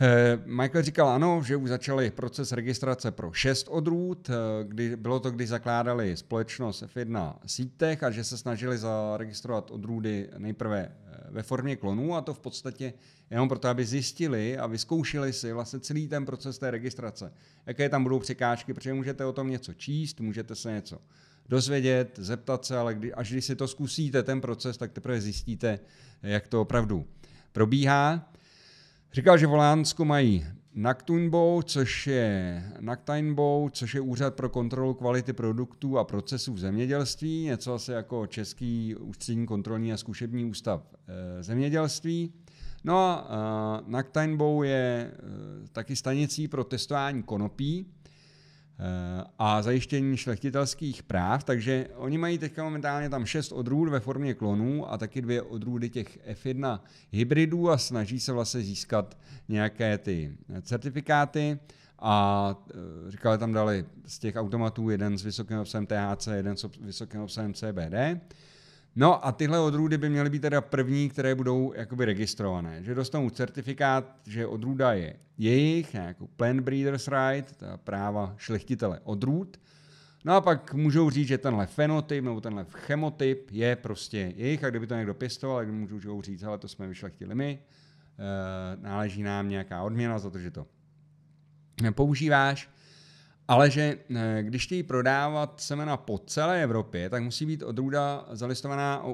eh, 0.00 0.38
Michael 0.44 0.82
říkal 0.82 1.08
ano, 1.08 1.42
že 1.46 1.56
už 1.56 1.68
začali 1.68 2.10
proces 2.10 2.52
registrace 2.52 3.10
pro 3.10 3.32
šest 3.32 3.68
odrůd, 3.68 4.30
eh, 4.30 4.64
kdy, 4.64 4.96
bylo 4.96 5.20
to, 5.20 5.30
když 5.30 5.48
zakládali 5.48 6.16
společnost 6.16 6.82
F1 6.82 7.34
Seedtech 7.46 8.02
a 8.02 8.10
že 8.10 8.24
se 8.24 8.38
snažili 8.38 8.78
zaregistrovat 8.78 9.70
odrůdy 9.70 10.28
nejprve 10.38 10.92
eh, 11.06 11.16
ve 11.30 11.42
formě 11.42 11.76
klonů 11.76 12.16
a 12.16 12.20
to 12.20 12.34
v 12.34 12.38
podstatě 12.38 12.92
jenom 13.30 13.48
proto, 13.48 13.68
aby 13.68 13.84
zjistili 13.84 14.58
a 14.58 14.66
vyzkoušeli 14.66 15.32
si 15.32 15.52
vlastně 15.52 15.80
celý 15.80 16.08
ten 16.08 16.26
proces 16.26 16.58
té 16.58 16.70
registrace. 16.70 17.32
Jaké 17.66 17.88
tam 17.88 18.02
budou 18.02 18.18
překážky, 18.18 18.74
protože 18.74 18.94
můžete 18.94 19.24
o 19.24 19.32
tom 19.32 19.50
něco 19.50 19.74
číst, 19.74 20.20
můžete 20.20 20.54
se 20.54 20.72
něco 20.72 20.98
dozvědět, 21.48 22.18
zeptat 22.18 22.64
se, 22.64 22.76
ale 22.76 22.94
kdy, 22.94 23.14
až 23.14 23.32
když 23.32 23.44
si 23.44 23.56
to 23.56 23.68
zkusíte, 23.68 24.22
ten 24.22 24.40
proces, 24.40 24.76
tak 24.76 24.92
teprve 24.92 25.20
zjistíte, 25.20 25.78
jak 26.22 26.48
to 26.48 26.60
opravdu 26.60 27.06
probíhá. 27.52 28.32
Říkal, 29.12 29.38
že 29.38 29.46
v 29.46 29.50
Holandsku 29.50 30.04
mají 30.04 30.46
Naktunbou, 30.74 31.62
což 31.62 32.06
je 32.06 32.62
Naktainbou, 32.80 33.68
což 33.72 33.94
je 33.94 34.00
úřad 34.00 34.34
pro 34.34 34.48
kontrolu 34.48 34.94
kvality 34.94 35.32
produktů 35.32 35.98
a 35.98 36.04
procesů 36.04 36.52
v 36.52 36.58
zemědělství, 36.58 37.44
něco 37.44 37.74
asi 37.74 37.92
jako 37.92 38.26
Český 38.26 38.96
ústřední 38.96 39.46
kontrolní 39.46 39.92
a 39.92 39.96
zkušební 39.96 40.44
ústav 40.44 40.82
e, 41.08 41.42
zemědělství. 41.42 42.32
No 42.84 42.98
a 42.98 43.80
e, 43.86 43.90
Naktainbou 43.90 44.62
je 44.62 45.12
e, 45.12 45.68
taky 45.72 45.96
stanicí 45.96 46.48
pro 46.48 46.64
testování 46.64 47.22
konopí, 47.22 47.86
Eh, 48.05 48.05
a 49.38 49.62
zajištění 49.62 50.16
šlechtitelských 50.16 51.02
práv, 51.02 51.44
takže 51.44 51.88
oni 51.94 52.18
mají 52.18 52.38
teďka 52.38 52.64
momentálně 52.64 53.10
tam 53.10 53.26
šest 53.26 53.52
odrůd 53.52 53.88
ve 53.88 54.00
formě 54.00 54.34
klonů 54.34 54.92
a 54.92 54.98
taky 54.98 55.22
dvě 55.22 55.42
odrůdy 55.42 55.90
těch 55.90 56.18
F1 56.28 56.80
hybridů 57.12 57.70
a 57.70 57.78
snaží 57.78 58.20
se 58.20 58.32
vlastně 58.32 58.60
získat 58.60 59.18
nějaké 59.48 59.98
ty 59.98 60.36
certifikáty 60.62 61.58
a 61.98 62.54
eh, 62.70 63.10
říkali 63.10 63.38
tam 63.38 63.52
dali 63.52 63.84
z 64.06 64.18
těch 64.18 64.36
automatů 64.36 64.90
jeden 64.90 65.18
s 65.18 65.22
vysokým 65.22 65.58
obsahem 65.58 65.86
THC, 65.86 66.26
jeden 66.26 66.56
s 66.56 66.70
vysokým 66.80 67.20
obsahem 67.20 67.54
CBD 67.54 68.20
No 68.96 69.26
a 69.26 69.32
tyhle 69.32 69.60
odrůdy 69.60 69.98
by 69.98 70.08
měly 70.08 70.30
být 70.30 70.42
teda 70.42 70.60
první, 70.60 71.08
které 71.08 71.34
budou 71.34 71.72
jakoby 71.76 72.04
registrované, 72.04 72.82
že 72.82 72.94
dostanou 72.94 73.30
certifikát, 73.30 74.16
že 74.26 74.46
odrůda 74.46 74.92
je 74.92 75.16
jejich, 75.38 75.94
jako 75.94 76.26
Plant 76.26 76.60
Breeders 76.60 77.08
Right, 77.08 77.56
ta 77.56 77.76
práva 77.76 78.34
šlechtitele 78.36 79.00
odrůd, 79.04 79.56
No 80.26 80.34
a 80.34 80.40
pak 80.40 80.74
můžou 80.74 81.10
říct, 81.10 81.28
že 81.28 81.38
tenhle 81.38 81.66
fenotyp 81.66 82.24
nebo 82.24 82.40
tenhle 82.40 82.66
chemotyp 82.70 83.48
je 83.50 83.76
prostě 83.76 84.32
jejich 84.36 84.64
a 84.64 84.70
kdyby 84.70 84.86
to 84.86 84.94
někdo 84.94 85.14
pěstoval, 85.14 85.58
tak 85.58 85.68
můžou 85.68 86.22
říct, 86.22 86.42
ale 86.42 86.58
to 86.58 86.68
jsme 86.68 86.88
vyšlechtili 86.88 87.34
my, 87.34 87.58
e, 88.18 88.76
náleží 88.76 89.22
nám 89.22 89.48
nějaká 89.48 89.82
odměna 89.82 90.18
za 90.18 90.30
to, 90.30 90.38
že 90.38 90.50
to 90.50 90.66
používáš. 91.94 92.70
Ale 93.48 93.70
že 93.70 93.98
eh, 94.14 94.42
když 94.42 94.66
chtějí 94.66 94.82
prodávat 94.82 95.60
semena 95.60 95.96
po 95.96 96.18
celé 96.18 96.62
Evropě, 96.62 97.10
tak 97.10 97.22
musí 97.22 97.46
být 97.46 97.62
odrůda 97.62 98.26
zalistovaná 98.32 99.04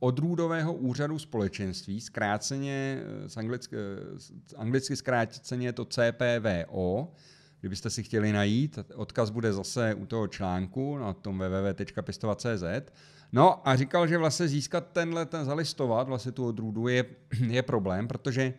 odrůdového 0.00 0.72
úřadu 0.72 1.18
společenství, 1.18 2.00
zkráceně, 2.00 3.02
z 3.26 3.36
eh, 3.36 3.40
anglicky, 3.40 3.76
eh, 3.76 4.56
anglicky 4.56 4.96
zkráceně 4.96 5.66
je 5.66 5.72
to 5.72 5.84
CPVO, 5.84 7.12
kdybyste 7.60 7.90
si 7.90 8.02
chtěli 8.02 8.32
najít, 8.32 8.78
odkaz 8.94 9.30
bude 9.30 9.52
zase 9.52 9.94
u 9.94 10.06
toho 10.06 10.26
článku 10.26 10.98
na 10.98 11.12
tom 11.12 11.38
www.pistova.cz. 11.38 12.92
No 13.32 13.68
a 13.68 13.76
říkal, 13.76 14.06
že 14.06 14.18
vlastně 14.18 14.48
získat 14.48 14.86
tenhle, 14.92 15.26
ten 15.26 15.44
zalistovat 15.44 16.08
vlastně 16.08 16.32
tu 16.32 16.46
odrůdu 16.46 16.88
je, 16.88 17.04
je 17.48 17.62
problém, 17.62 18.08
protože 18.08 18.54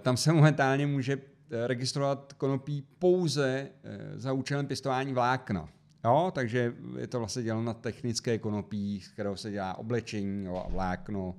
tam 0.00 0.16
se 0.16 0.32
momentálně 0.32 0.86
může 0.86 1.18
registrovat 1.50 2.32
konopí 2.32 2.84
pouze 2.98 3.68
eh, 3.84 4.18
za 4.18 4.32
účelem 4.32 4.66
pěstování 4.66 5.12
vlákna. 5.12 5.68
Jo, 6.04 6.32
takže 6.34 6.74
je 6.98 7.06
to 7.06 7.18
vlastně 7.18 7.42
děláno 7.42 7.64
na 7.64 7.74
technické 7.74 8.38
konopí, 8.38 9.00
z 9.00 9.08
kterého 9.08 9.36
se 9.36 9.50
dělá 9.50 9.78
oblečení 9.78 10.44
jo, 10.44 10.62
a 10.66 10.68
vlákno 10.68 11.36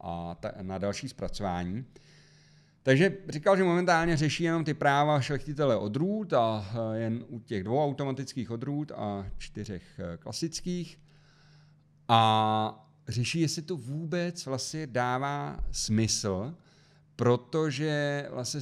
a 0.00 0.34
ta, 0.40 0.52
na 0.62 0.78
další 0.78 1.08
zpracování. 1.08 1.84
Takže 2.82 3.16
říkal, 3.28 3.56
že 3.56 3.64
momentálně 3.64 4.16
řeší 4.16 4.44
jenom 4.44 4.64
ty 4.64 4.74
práva 4.74 5.20
šlechtitele 5.20 5.76
odrůd 5.76 6.32
a 6.32 6.66
eh, 6.74 6.98
jen 6.98 7.24
u 7.28 7.40
těch 7.40 7.64
dvou 7.64 7.84
automatických 7.84 8.50
odrůd 8.50 8.92
a 8.92 9.26
čtyřech 9.38 10.00
klasických. 10.18 10.98
A 12.08 12.88
řeší, 13.08 13.40
jestli 13.40 13.62
to 13.62 13.76
vůbec 13.76 14.46
vlastně 14.46 14.86
dává 14.86 15.64
smysl, 15.70 16.54
protože 17.16 18.26
vlastně 18.30 18.60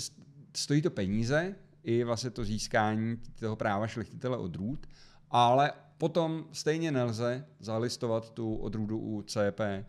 stojí 0.57 0.83
to 0.83 0.91
peníze, 0.91 1.55
i 1.83 2.05
vlastně 2.05 2.31
to 2.31 2.45
získání 2.45 3.17
toho 3.39 3.57
práva 3.57 3.87
šlechtitele 3.87 4.37
odrůd, 4.37 4.87
ale 5.31 5.73
potom 5.99 6.45
stejně 6.53 6.93
nelze 6.93 7.47
zalistovat 7.61 8.31
tu 8.31 8.57
odrůdu 8.57 8.99
u 8.99 9.23
CP 9.23 9.61
eh, 9.61 9.85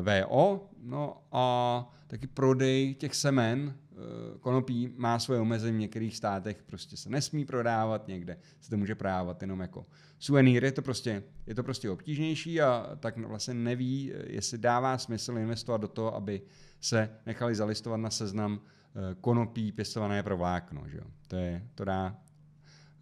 VO, 0.00 0.70
no 0.82 1.22
a 1.32 1.92
taky 2.06 2.26
prodej 2.26 2.94
těch 2.94 3.14
semen 3.14 3.74
eh, 3.74 3.94
konopí 4.40 4.94
má 4.96 5.18
svoje 5.18 5.40
omezení 5.40 5.76
v 5.76 5.80
některých 5.80 6.16
státech, 6.16 6.62
prostě 6.62 6.96
se 6.96 7.10
nesmí 7.10 7.44
prodávat, 7.44 8.08
někde 8.08 8.36
se 8.60 8.70
to 8.70 8.76
může 8.76 8.94
prodávat 8.94 9.42
jenom 9.42 9.60
jako 9.60 9.86
suvenýr, 10.18 10.64
je 10.64 10.72
to 10.72 10.82
prostě, 10.82 11.22
je 11.46 11.54
to 11.54 11.62
prostě 11.62 11.90
obtížnější 11.90 12.60
a 12.60 12.96
tak 13.00 13.16
vlastně 13.16 13.54
neví, 13.54 14.12
jestli 14.26 14.58
dává 14.58 14.98
smysl 14.98 15.38
investovat 15.38 15.80
do 15.80 15.88
toho, 15.88 16.14
aby 16.14 16.42
se 16.80 17.10
nechali 17.26 17.54
zalistovat 17.54 18.00
na 18.00 18.10
seznam 18.10 18.60
Eh, 18.60 18.73
konopí 19.20 19.72
pěstované 19.72 20.22
pro 20.22 20.36
vlákno. 20.36 20.82
Že 20.86 20.98
jo? 20.98 21.04
To, 21.28 21.36
je, 21.36 21.62
to, 21.74 21.84
dá, 21.84 22.16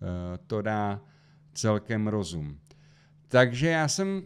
eh, 0.02 0.38
to 0.46 0.62
dá 0.62 1.00
celkem 1.54 2.08
rozum. 2.08 2.58
Takže 3.28 3.68
já 3.68 3.88
jsem 3.88 4.22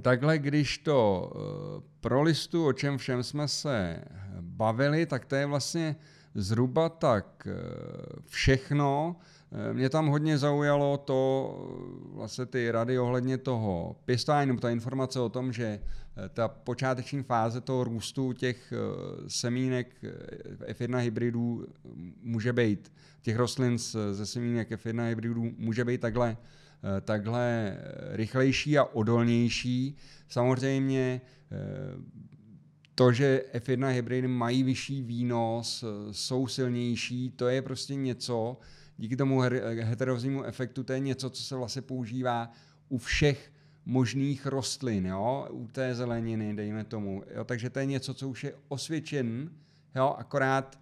takhle, 0.00 0.38
když 0.38 0.78
to 0.78 1.32
eh, 1.34 1.82
pro 2.00 2.22
listu, 2.22 2.66
o 2.66 2.72
čem 2.72 2.98
všem 2.98 3.22
jsme 3.22 3.48
se 3.48 4.04
bavili, 4.40 5.06
tak 5.06 5.24
to 5.24 5.34
je 5.34 5.46
vlastně 5.46 5.96
zhruba 6.34 6.88
tak 6.88 7.48
všechno. 8.26 9.16
Mě 9.72 9.90
tam 9.90 10.06
hodně 10.06 10.38
zaujalo 10.38 10.96
to, 10.96 11.54
vlastně 12.14 12.46
ty 12.46 12.70
rady 12.70 12.98
ohledně 12.98 13.38
toho 13.38 13.96
pěstování, 14.04 14.46
nebo 14.46 14.60
ta 14.60 14.70
informace 14.70 15.20
o 15.20 15.28
tom, 15.28 15.52
že 15.52 15.80
Eh, 15.80 15.99
ta 16.34 16.48
počáteční 16.48 17.22
fáze 17.22 17.60
toho 17.60 17.84
růstu 17.84 18.32
těch 18.32 18.72
eh, 18.72 18.76
semínek 19.28 19.96
eh, 20.02 20.72
F1 20.72 20.96
hybridů 20.96 21.66
může 22.22 22.52
být, 22.52 22.92
těch 23.22 23.36
rostlin 23.36 23.78
ze 24.12 24.26
semínek 24.26 24.70
F1 24.70 25.08
hybridů 25.08 25.52
může 25.56 25.84
být 25.84 26.00
takhle, 26.00 26.36
takhle 27.00 27.76
rychlejší 28.10 28.78
a 28.78 28.84
odolnější. 28.84 29.96
Samozřejmě 30.28 31.20
to, 32.94 33.12
že 33.12 33.44
F1 33.54 33.88
hybridy 33.88 34.28
mají 34.28 34.62
vyšší 34.62 35.02
výnos, 35.02 35.84
jsou 36.10 36.46
silnější, 36.46 37.30
to 37.30 37.48
je 37.48 37.62
prostě 37.62 37.94
něco, 37.94 38.58
díky 38.96 39.16
tomu 39.16 39.40
heteroznímu 39.80 40.44
efektu, 40.44 40.84
to 40.84 40.92
je 40.92 41.00
něco, 41.00 41.30
co 41.30 41.42
se 41.42 41.56
vlastně 41.56 41.82
používá 41.82 42.50
u 42.88 42.98
všech 42.98 43.52
možných 43.90 44.46
rostlin, 44.46 45.06
jo, 45.06 45.48
u 45.50 45.66
té 45.66 45.94
zeleniny, 45.94 46.54
dejme 46.54 46.84
tomu. 46.84 47.22
Jo, 47.34 47.44
takže 47.44 47.70
to 47.70 47.78
je 47.78 47.86
něco, 47.86 48.14
co 48.14 48.28
už 48.28 48.44
je 48.44 48.54
osvědčen, 48.68 49.50
jo, 49.96 50.14
akorát, 50.18 50.80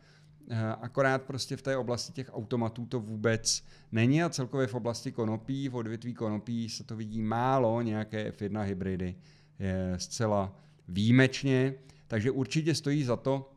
eh, 0.50 0.74
akorát 0.80 1.22
prostě 1.22 1.56
v 1.56 1.62
té 1.62 1.76
oblasti 1.76 2.12
těch 2.12 2.30
automatů 2.32 2.86
to 2.86 3.00
vůbec 3.00 3.64
není 3.92 4.22
a 4.22 4.28
celkově 4.28 4.66
v 4.66 4.74
oblasti 4.74 5.12
konopí, 5.12 5.68
v 5.68 5.76
odvětví 5.76 6.14
konopí 6.14 6.68
se 6.68 6.84
to 6.84 6.96
vidí 6.96 7.22
málo, 7.22 7.82
nějaké 7.82 8.30
F1 8.30 8.62
hybridy 8.62 9.14
je 9.58 9.94
zcela 9.96 10.56
výjimečně, 10.88 11.74
takže 12.08 12.30
určitě 12.30 12.74
stojí 12.74 13.04
za 13.04 13.16
to 13.16 13.52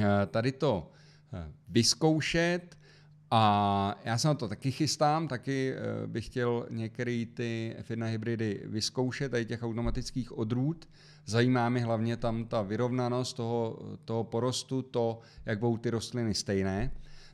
eh, 0.00 0.26
tady 0.26 0.52
to 0.52 0.90
eh, 1.32 1.52
vyzkoušet 1.68 2.79
A 3.30 3.94
já 4.04 4.18
se 4.18 4.28
na 4.28 4.34
to 4.34 4.48
taky 4.48 4.70
chystám, 4.70 5.28
taky 5.28 5.74
eh, 5.74 6.06
bych 6.06 6.26
chtěl 6.26 6.66
některé 6.70 7.24
ty 7.34 7.76
F1 7.80 8.04
hybridy 8.04 8.62
vyzkoušet, 8.64 9.30
tady 9.30 9.44
těch 9.44 9.62
automatických 9.62 10.38
odrůd. 10.38 10.88
Zajímá 11.26 11.68
mě 11.68 11.84
hlavně 11.84 12.16
tam 12.16 12.44
ta 12.44 12.62
vyrovnanost 12.62 13.36
toho, 13.36 13.78
toho 14.04 14.24
porostu, 14.24 14.82
to, 14.82 15.18
jak 15.46 15.58
budou 15.58 15.76
ty 15.76 15.90
rostliny 15.90 16.34
stejné. 16.34 16.90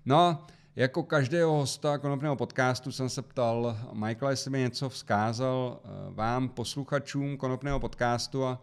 No 0.07 0.19
a 0.19 0.47
jako 0.77 1.03
každého 1.03 1.53
hosta 1.53 1.99
konopného 1.99 2.37
podcastu 2.37 2.93
jsem 2.93 3.09
se 3.09 3.23
ptal 3.23 3.79
Michaela, 3.93 4.31
jestli 4.31 4.51
mi 4.51 4.59
něco 4.59 4.89
vzkázal 4.89 5.81
eh, 5.85 5.89
vám, 6.11 6.49
posluchačům 6.49 7.37
konopného 7.37 7.81
podcastu 7.81 8.45
a 8.45 8.63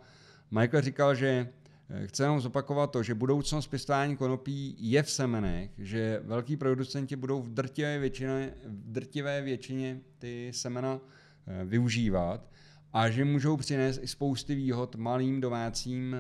Michael 0.52 0.82
říkal, 0.82 1.16
že 1.16 1.50
eh, 1.90 2.08
chce 2.08 2.24
jenom 2.24 2.42
zopakovat 2.42 2.92
to, 2.92 3.04
že 3.04 3.14
budoucnost 3.14 3.68
pěstování 3.68 4.18
konopí 4.18 4.76
je 4.80 5.04
v 5.04 5.12
semenech, 5.12 5.72
že 5.78 6.22
velký 6.24 6.58
producenti 6.58 7.16
budou 7.16 7.42
v 7.42 7.50
drtivé 7.50 8.00
většině, 8.00 8.54
v 8.66 8.92
drtivé 8.92 9.42
většině 9.42 10.00
ty 10.18 10.52
semena 10.54 11.00
eh, 11.48 11.66
využívat 11.66 12.50
a 12.94 13.10
že 13.10 13.26
můžou 13.26 13.58
přinést 13.58 14.00
i 14.04 14.08
spousty 14.08 14.56
výhod 14.56 14.96
malým 14.96 15.42
domácím 15.42 16.16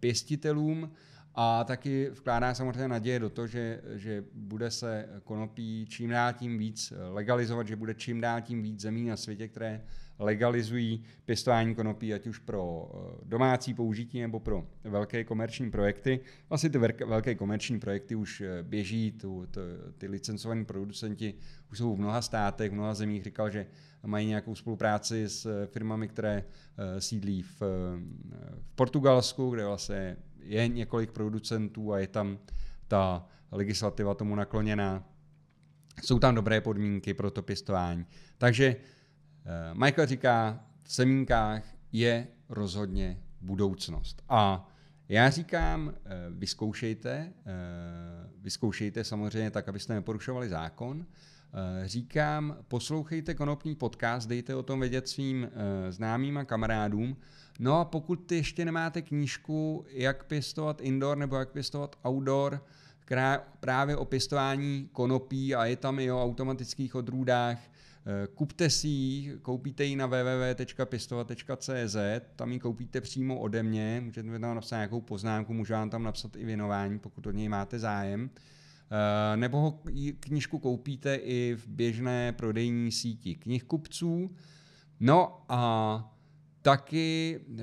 pěstitelům, 0.00 0.90
a 1.34 1.64
taky 1.64 2.10
vkládá 2.10 2.54
samozřejmě 2.54 2.88
naděje 2.88 3.18
do 3.18 3.30
toho, 3.30 3.46
že, 3.46 3.80
že 3.94 4.24
bude 4.32 4.70
se 4.70 5.08
konopí 5.24 5.86
čím 5.88 6.10
dál 6.10 6.32
tím 6.32 6.58
víc 6.58 6.92
legalizovat, 7.12 7.66
že 7.66 7.76
bude 7.76 7.94
čím 7.94 8.20
dál 8.20 8.40
tím 8.40 8.62
víc 8.62 8.80
zemí 8.80 9.04
na 9.08 9.16
světě, 9.16 9.48
které 9.48 9.84
legalizují 10.18 11.02
pěstování 11.24 11.74
konopí, 11.74 12.14
ať 12.14 12.26
už 12.26 12.38
pro 12.38 12.90
eh, 12.94 13.18
domácí 13.24 13.74
použití 13.74 14.20
nebo 14.20 14.40
pro 14.40 14.66
velké 14.84 15.24
komerční 15.24 15.70
projekty. 15.70 16.20
Vlastně 16.48 16.70
ty 16.70 16.78
velké 17.06 17.34
komerční 17.34 17.80
projekty 17.80 18.14
už 18.14 18.40
eh, 18.40 18.62
běží, 18.62 19.12
tu, 19.12 19.46
tu, 19.50 19.60
ty 19.98 20.06
licencovaní 20.06 20.64
producenti 20.64 21.34
už 21.70 21.78
jsou 21.78 21.94
v 21.94 21.98
mnoha 21.98 22.22
státech, 22.22 22.70
v 22.70 22.74
mnoha 22.74 22.94
zemích. 22.94 23.24
Říkal, 23.24 23.50
že 23.50 23.66
mají 24.06 24.26
nějakou 24.26 24.54
spolupráci 24.54 25.28
s 25.28 25.46
eh, 25.46 25.66
firmami, 25.66 26.08
které 26.08 26.44
sídlí 26.98 27.42
v, 27.42 27.60
v 28.60 28.74
Portugalsku, 28.74 29.50
kde 29.50 29.66
vlastně 29.66 30.16
je 30.40 30.68
několik 30.68 31.12
producentů 31.12 31.92
a 31.92 31.98
je 31.98 32.06
tam 32.06 32.38
ta 32.88 33.26
legislativa 33.52 34.14
tomu 34.14 34.34
nakloněná. 34.34 35.08
Jsou 36.02 36.18
tam 36.18 36.34
dobré 36.34 36.60
podmínky 36.60 37.14
pro 37.14 37.30
to 37.30 37.42
pěstování. 37.42 38.06
Takže 38.38 38.76
Michael 39.72 40.06
říká, 40.06 40.60
v 40.82 40.92
semínkách 40.92 41.62
je 41.92 42.26
rozhodně 42.48 43.18
budoucnost. 43.40 44.22
A 44.28 44.70
já 45.08 45.30
říkám, 45.30 45.94
eh, 45.94 46.10
vyzkoušejte, 46.30 47.10
eh, 47.10 48.30
vyzkoušejte 48.38 49.04
samozřejmě 49.04 49.50
tak, 49.50 49.68
abyste 49.68 49.94
neporušovali 49.94 50.48
zákon. 50.48 51.06
Říkám, 51.84 52.56
poslouchejte 52.68 53.34
konopný 53.34 53.74
podcast, 53.74 54.28
dejte 54.28 54.54
o 54.54 54.62
tom 54.62 54.80
vědět 54.80 55.08
svým 55.08 55.50
známým 55.90 56.38
a 56.38 56.44
kamarádům, 56.44 57.16
No 57.58 57.80
a 57.80 57.84
pokud 57.84 58.16
ty 58.16 58.36
ještě 58.36 58.64
nemáte 58.64 59.02
knížku, 59.02 59.84
jak 59.88 60.24
pěstovat 60.24 60.80
indoor 60.80 61.18
nebo 61.18 61.36
jak 61.36 61.52
pěstovat 61.52 61.96
outdoor, 62.08 62.64
právě 63.60 63.96
o 63.96 64.04
pěstování 64.04 64.88
konopí 64.92 65.54
a 65.54 65.64
je 65.64 65.76
tam 65.76 65.98
i 65.98 66.12
o 66.12 66.22
automatických 66.22 66.94
odrůdách, 66.94 67.58
eh, 67.58 67.73
kupte 68.34 68.70
si 68.70 68.88
ji, 68.88 69.38
koupíte 69.42 69.84
ji 69.84 69.96
na 69.96 70.06
www.pěstovat.cz, 70.06 71.96
tam 72.36 72.52
ji 72.52 72.58
koupíte 72.58 73.00
přímo 73.00 73.38
ode 73.38 73.62
mě, 73.62 74.00
můžete 74.04 74.38
tam 74.38 74.54
napsat 74.54 74.76
nějakou 74.76 75.00
poznámku, 75.00 75.54
můžu 75.54 75.72
vám 75.72 75.90
tam 75.90 76.02
napsat 76.02 76.36
i 76.36 76.44
věnování, 76.44 76.98
pokud 76.98 77.26
od 77.26 77.30
něj 77.30 77.48
máte 77.48 77.78
zájem. 77.78 78.30
Eh, 78.32 79.36
nebo 79.36 79.60
ho 79.60 79.82
knížku 80.20 80.58
koupíte 80.58 81.14
i 81.14 81.54
v 81.54 81.68
běžné 81.68 82.32
prodejní 82.32 82.92
síti 82.92 83.34
knihkupců. 83.34 84.30
No 85.00 85.44
a 85.48 86.14
Taky, 86.64 87.40
eh, 87.58 87.62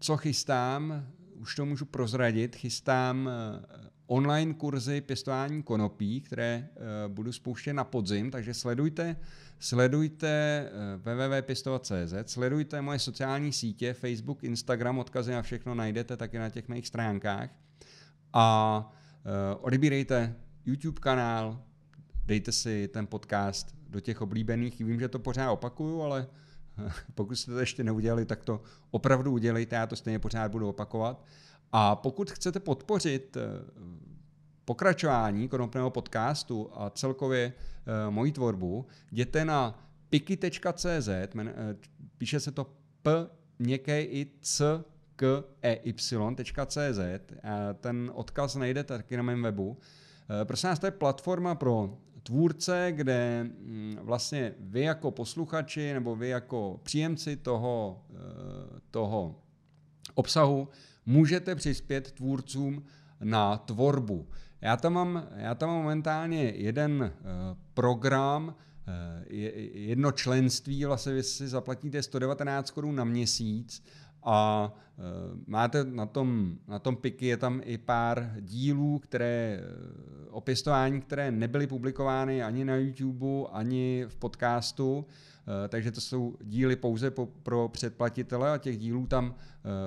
co 0.00 0.16
chystám, 0.16 1.06
už 1.34 1.54
to 1.54 1.66
můžu 1.66 1.84
prozradit, 1.84 2.56
chystám 2.56 3.28
eh, 3.28 3.87
online 4.08 4.54
kurzy 4.54 5.00
pěstování 5.00 5.62
konopí, 5.62 6.20
které 6.20 6.68
eh, 6.70 7.08
budu 7.08 7.32
spouštět 7.32 7.76
na 7.76 7.84
podzim, 7.84 8.30
takže 8.30 8.54
sledujte, 8.54 9.16
sledujte 9.58 10.64
www.pěstovat.cz, 10.96 12.14
sledujte 12.26 12.82
moje 12.82 12.98
sociální 12.98 13.52
sítě, 13.52 13.92
Facebook, 13.92 14.44
Instagram, 14.44 14.98
odkazy 14.98 15.32
na 15.32 15.42
všechno 15.42 15.74
najdete 15.74 16.16
taky 16.16 16.38
na 16.38 16.50
těch 16.50 16.68
mých 16.68 16.86
stránkách 16.86 17.50
a 18.32 18.92
odebírejte 19.60 20.34
YouTube 20.66 21.00
kanál, 21.00 21.62
dejte 22.26 22.52
si 22.52 22.88
ten 22.88 23.06
podcast 23.06 23.74
do 23.88 24.00
těch 24.00 24.20
oblíbených, 24.20 24.78
vím, 24.78 25.00
že 25.00 25.08
to 25.08 25.18
pořád 25.18 25.52
opakuju, 25.52 26.02
ale 26.02 26.26
Pokud 27.14 27.36
jste 27.36 27.52
to 27.52 27.60
ještě 27.60 27.84
neudělali, 27.84 28.24
tak 28.24 28.44
to 28.44 28.62
opravdu 28.90 29.32
udělejte, 29.32 29.76
já 29.76 29.86
to 29.86 29.96
stejně 29.96 30.18
pořád 30.18 30.50
budu 30.50 30.68
opakovat. 30.68 31.24
A 31.72 31.96
pokud 31.96 32.30
chcete 32.30 32.60
podpořit 32.60 33.36
eh, 33.36 33.40
pokračování 34.64 35.48
konopného 35.48 35.90
podcastu 35.90 36.70
a 36.74 36.90
celkově 36.90 37.52
uh, 37.52 38.14
moji 38.14 38.32
tvorbu, 38.32 38.86
jděte 39.10 39.44
na 39.44 39.88
piki.cz, 40.10 41.08
eh, 41.08 41.28
píše 42.18 42.40
se 42.40 42.52
to 42.52 42.66
p 43.02 43.26
měkké 43.58 44.02
i 44.02 44.26
c 44.40 44.84
k 45.16 45.44
e 45.62 45.74
y.cz. 45.74 46.98
Ten 47.80 48.10
odkaz 48.14 48.54
najdete 48.54 48.96
taky 48.96 49.16
na 49.16 49.22
mém 49.22 49.42
webu. 49.42 49.78
Prosím 50.44 50.68
vás, 50.68 50.78
to 50.78 50.86
je 50.86 50.90
platforma 50.90 51.54
pro 51.54 51.98
tvůrce, 52.28 52.92
kde 52.92 53.44
mm, 53.44 53.98
vlastně 54.02 54.54
vy 54.58 54.80
jako 54.80 55.10
posluchači 55.10 55.94
nebo 55.94 56.16
vy 56.16 56.28
jako 56.28 56.80
příjemci 56.82 57.36
toho, 57.36 58.02
eh, 58.10 58.80
toho 58.90 59.34
obsahu 60.14 60.68
můžete 61.08 61.54
přispět 61.54 62.12
tvůrcům 62.12 62.82
na 63.20 63.56
tvorbu. 63.56 64.28
Já 64.60 64.76
tam 64.76 64.92
mám, 64.92 65.28
já 65.36 65.54
tam 65.54 65.68
mám 65.68 65.78
momentálně 65.78 66.42
jeden 66.42 67.02
eh, 67.02 67.24
program, 67.74 68.54
eh, 68.86 69.24
jedno 69.74 70.12
členství, 70.12 70.84
vlastně 70.84 71.12
vy 71.12 71.22
si 71.22 71.48
zaplatíte 71.48 72.02
119 72.02 72.70
korun 72.70 72.96
na 72.96 73.04
měsíc 73.04 73.84
a 74.28 74.72
uh, 74.96 75.04
máte 75.46 75.84
na 75.84 76.06
tom, 76.06 76.58
na 76.68 76.78
tom 76.78 76.96
piky 76.96 77.26
je 77.26 77.36
tam 77.36 77.60
i 77.64 77.78
pár 77.78 78.34
dílů, 78.40 78.98
které 78.98 79.60
uh, 79.60 80.36
o 80.36 80.40
pěstování, 80.40 81.00
které 81.00 81.30
nebyly 81.30 81.66
publikovány 81.66 82.42
ani 82.42 82.64
na 82.64 82.76
YouTube, 82.76 83.48
ani 83.52 84.04
v 84.08 84.16
podcastu, 84.16 84.98
uh, 84.98 85.04
takže 85.68 85.92
to 85.92 86.00
jsou 86.00 86.36
díly 86.44 86.76
pouze 86.76 87.10
po, 87.10 87.26
pro 87.26 87.68
předplatitele 87.68 88.52
a 88.52 88.58
těch 88.58 88.78
dílů 88.78 89.06
tam 89.06 89.34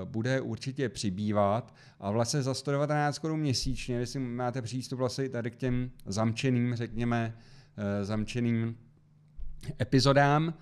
bude 0.03 0.41
určitě 0.41 0.89
přibývat. 0.89 1.75
A 1.99 2.11
vlastně 2.11 2.41
za 2.41 2.53
119 2.53 3.19
korun 3.19 3.39
měsíčně, 3.39 3.95
jestli 3.95 4.19
máte 4.19 4.61
přístup 4.61 4.99
vlastně 4.99 5.29
tady 5.29 5.51
k 5.51 5.55
těm 5.55 5.91
zamčeným, 6.05 6.75
řekněme, 6.75 7.37
zamčeným 8.01 8.77
epizodám 9.81 10.53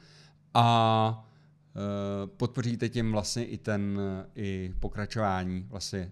a 0.53 1.25
Eh, 1.25 1.28
podpoříte 2.37 2.89
tím 2.89 3.11
vlastně 3.11 3.45
i 3.45 3.57
ten 3.57 3.99
i 4.35 4.73
pokračování 4.79 5.65
vlastně 5.69 6.11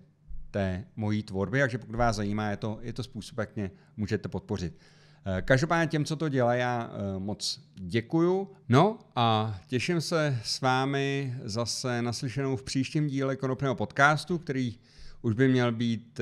té 0.51 0.85
mojí 0.95 1.23
tvorby, 1.23 1.59
takže 1.59 1.77
pokud 1.77 1.95
vás 1.95 2.15
zajímá, 2.15 2.49
je 2.49 2.57
to, 2.57 2.79
je 2.81 2.93
to 2.93 3.03
způsob, 3.03 3.37
jak 3.37 3.55
mě 3.55 3.71
můžete 3.97 4.29
podpořit. 4.29 4.79
Eh, 5.25 5.41
každopádně 5.41 5.87
těm, 5.87 6.05
co 6.05 6.15
to 6.15 6.29
dělá, 6.29 6.53
já 6.53 6.91
eh, 6.91 7.19
moc 7.19 7.61
děkuju. 7.75 8.51
No 8.69 8.99
a 9.15 9.59
těším 9.67 10.01
se 10.01 10.39
s 10.43 10.61
vámi 10.61 11.35
zase 11.43 12.01
naslyšenou 12.01 12.55
v 12.55 12.63
příštím 12.63 13.07
díle 13.07 13.35
konopného 13.35 13.75
podcastu, 13.75 14.37
který 14.37 14.79
už 15.21 15.33
by 15.33 15.47
měl 15.47 15.71
být 15.71 16.19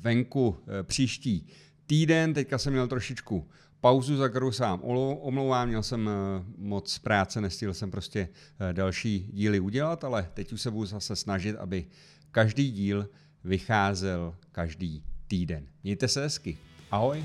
venku 0.00 0.56
příští 0.82 1.46
týden. 1.86 2.34
Teďka 2.34 2.58
jsem 2.58 2.72
měl 2.72 2.88
trošičku 2.88 3.48
pauzu, 3.80 4.16
za 4.16 4.28
kterou 4.28 4.52
sám 4.52 4.80
omlouvám, 4.82 5.68
měl 5.68 5.82
jsem 5.82 6.08
eh, 6.08 6.44
moc 6.56 6.98
práce, 6.98 7.40
nestihl 7.40 7.74
jsem 7.74 7.90
prostě 7.90 8.28
eh, 8.60 8.72
další 8.72 9.30
díly 9.32 9.60
udělat, 9.60 10.04
ale 10.04 10.30
teď 10.34 10.52
už 10.52 10.60
se 10.60 10.70
budu 10.70 10.86
zase 10.86 11.16
snažit, 11.16 11.56
aby 11.56 11.86
každý 12.30 12.70
díl 12.70 13.08
vycházel 13.44 14.34
každý 14.52 15.04
týden. 15.28 15.66
Mějte 15.82 16.08
se 16.08 16.22
hezky. 16.22 16.58
Ahoj. 16.90 17.24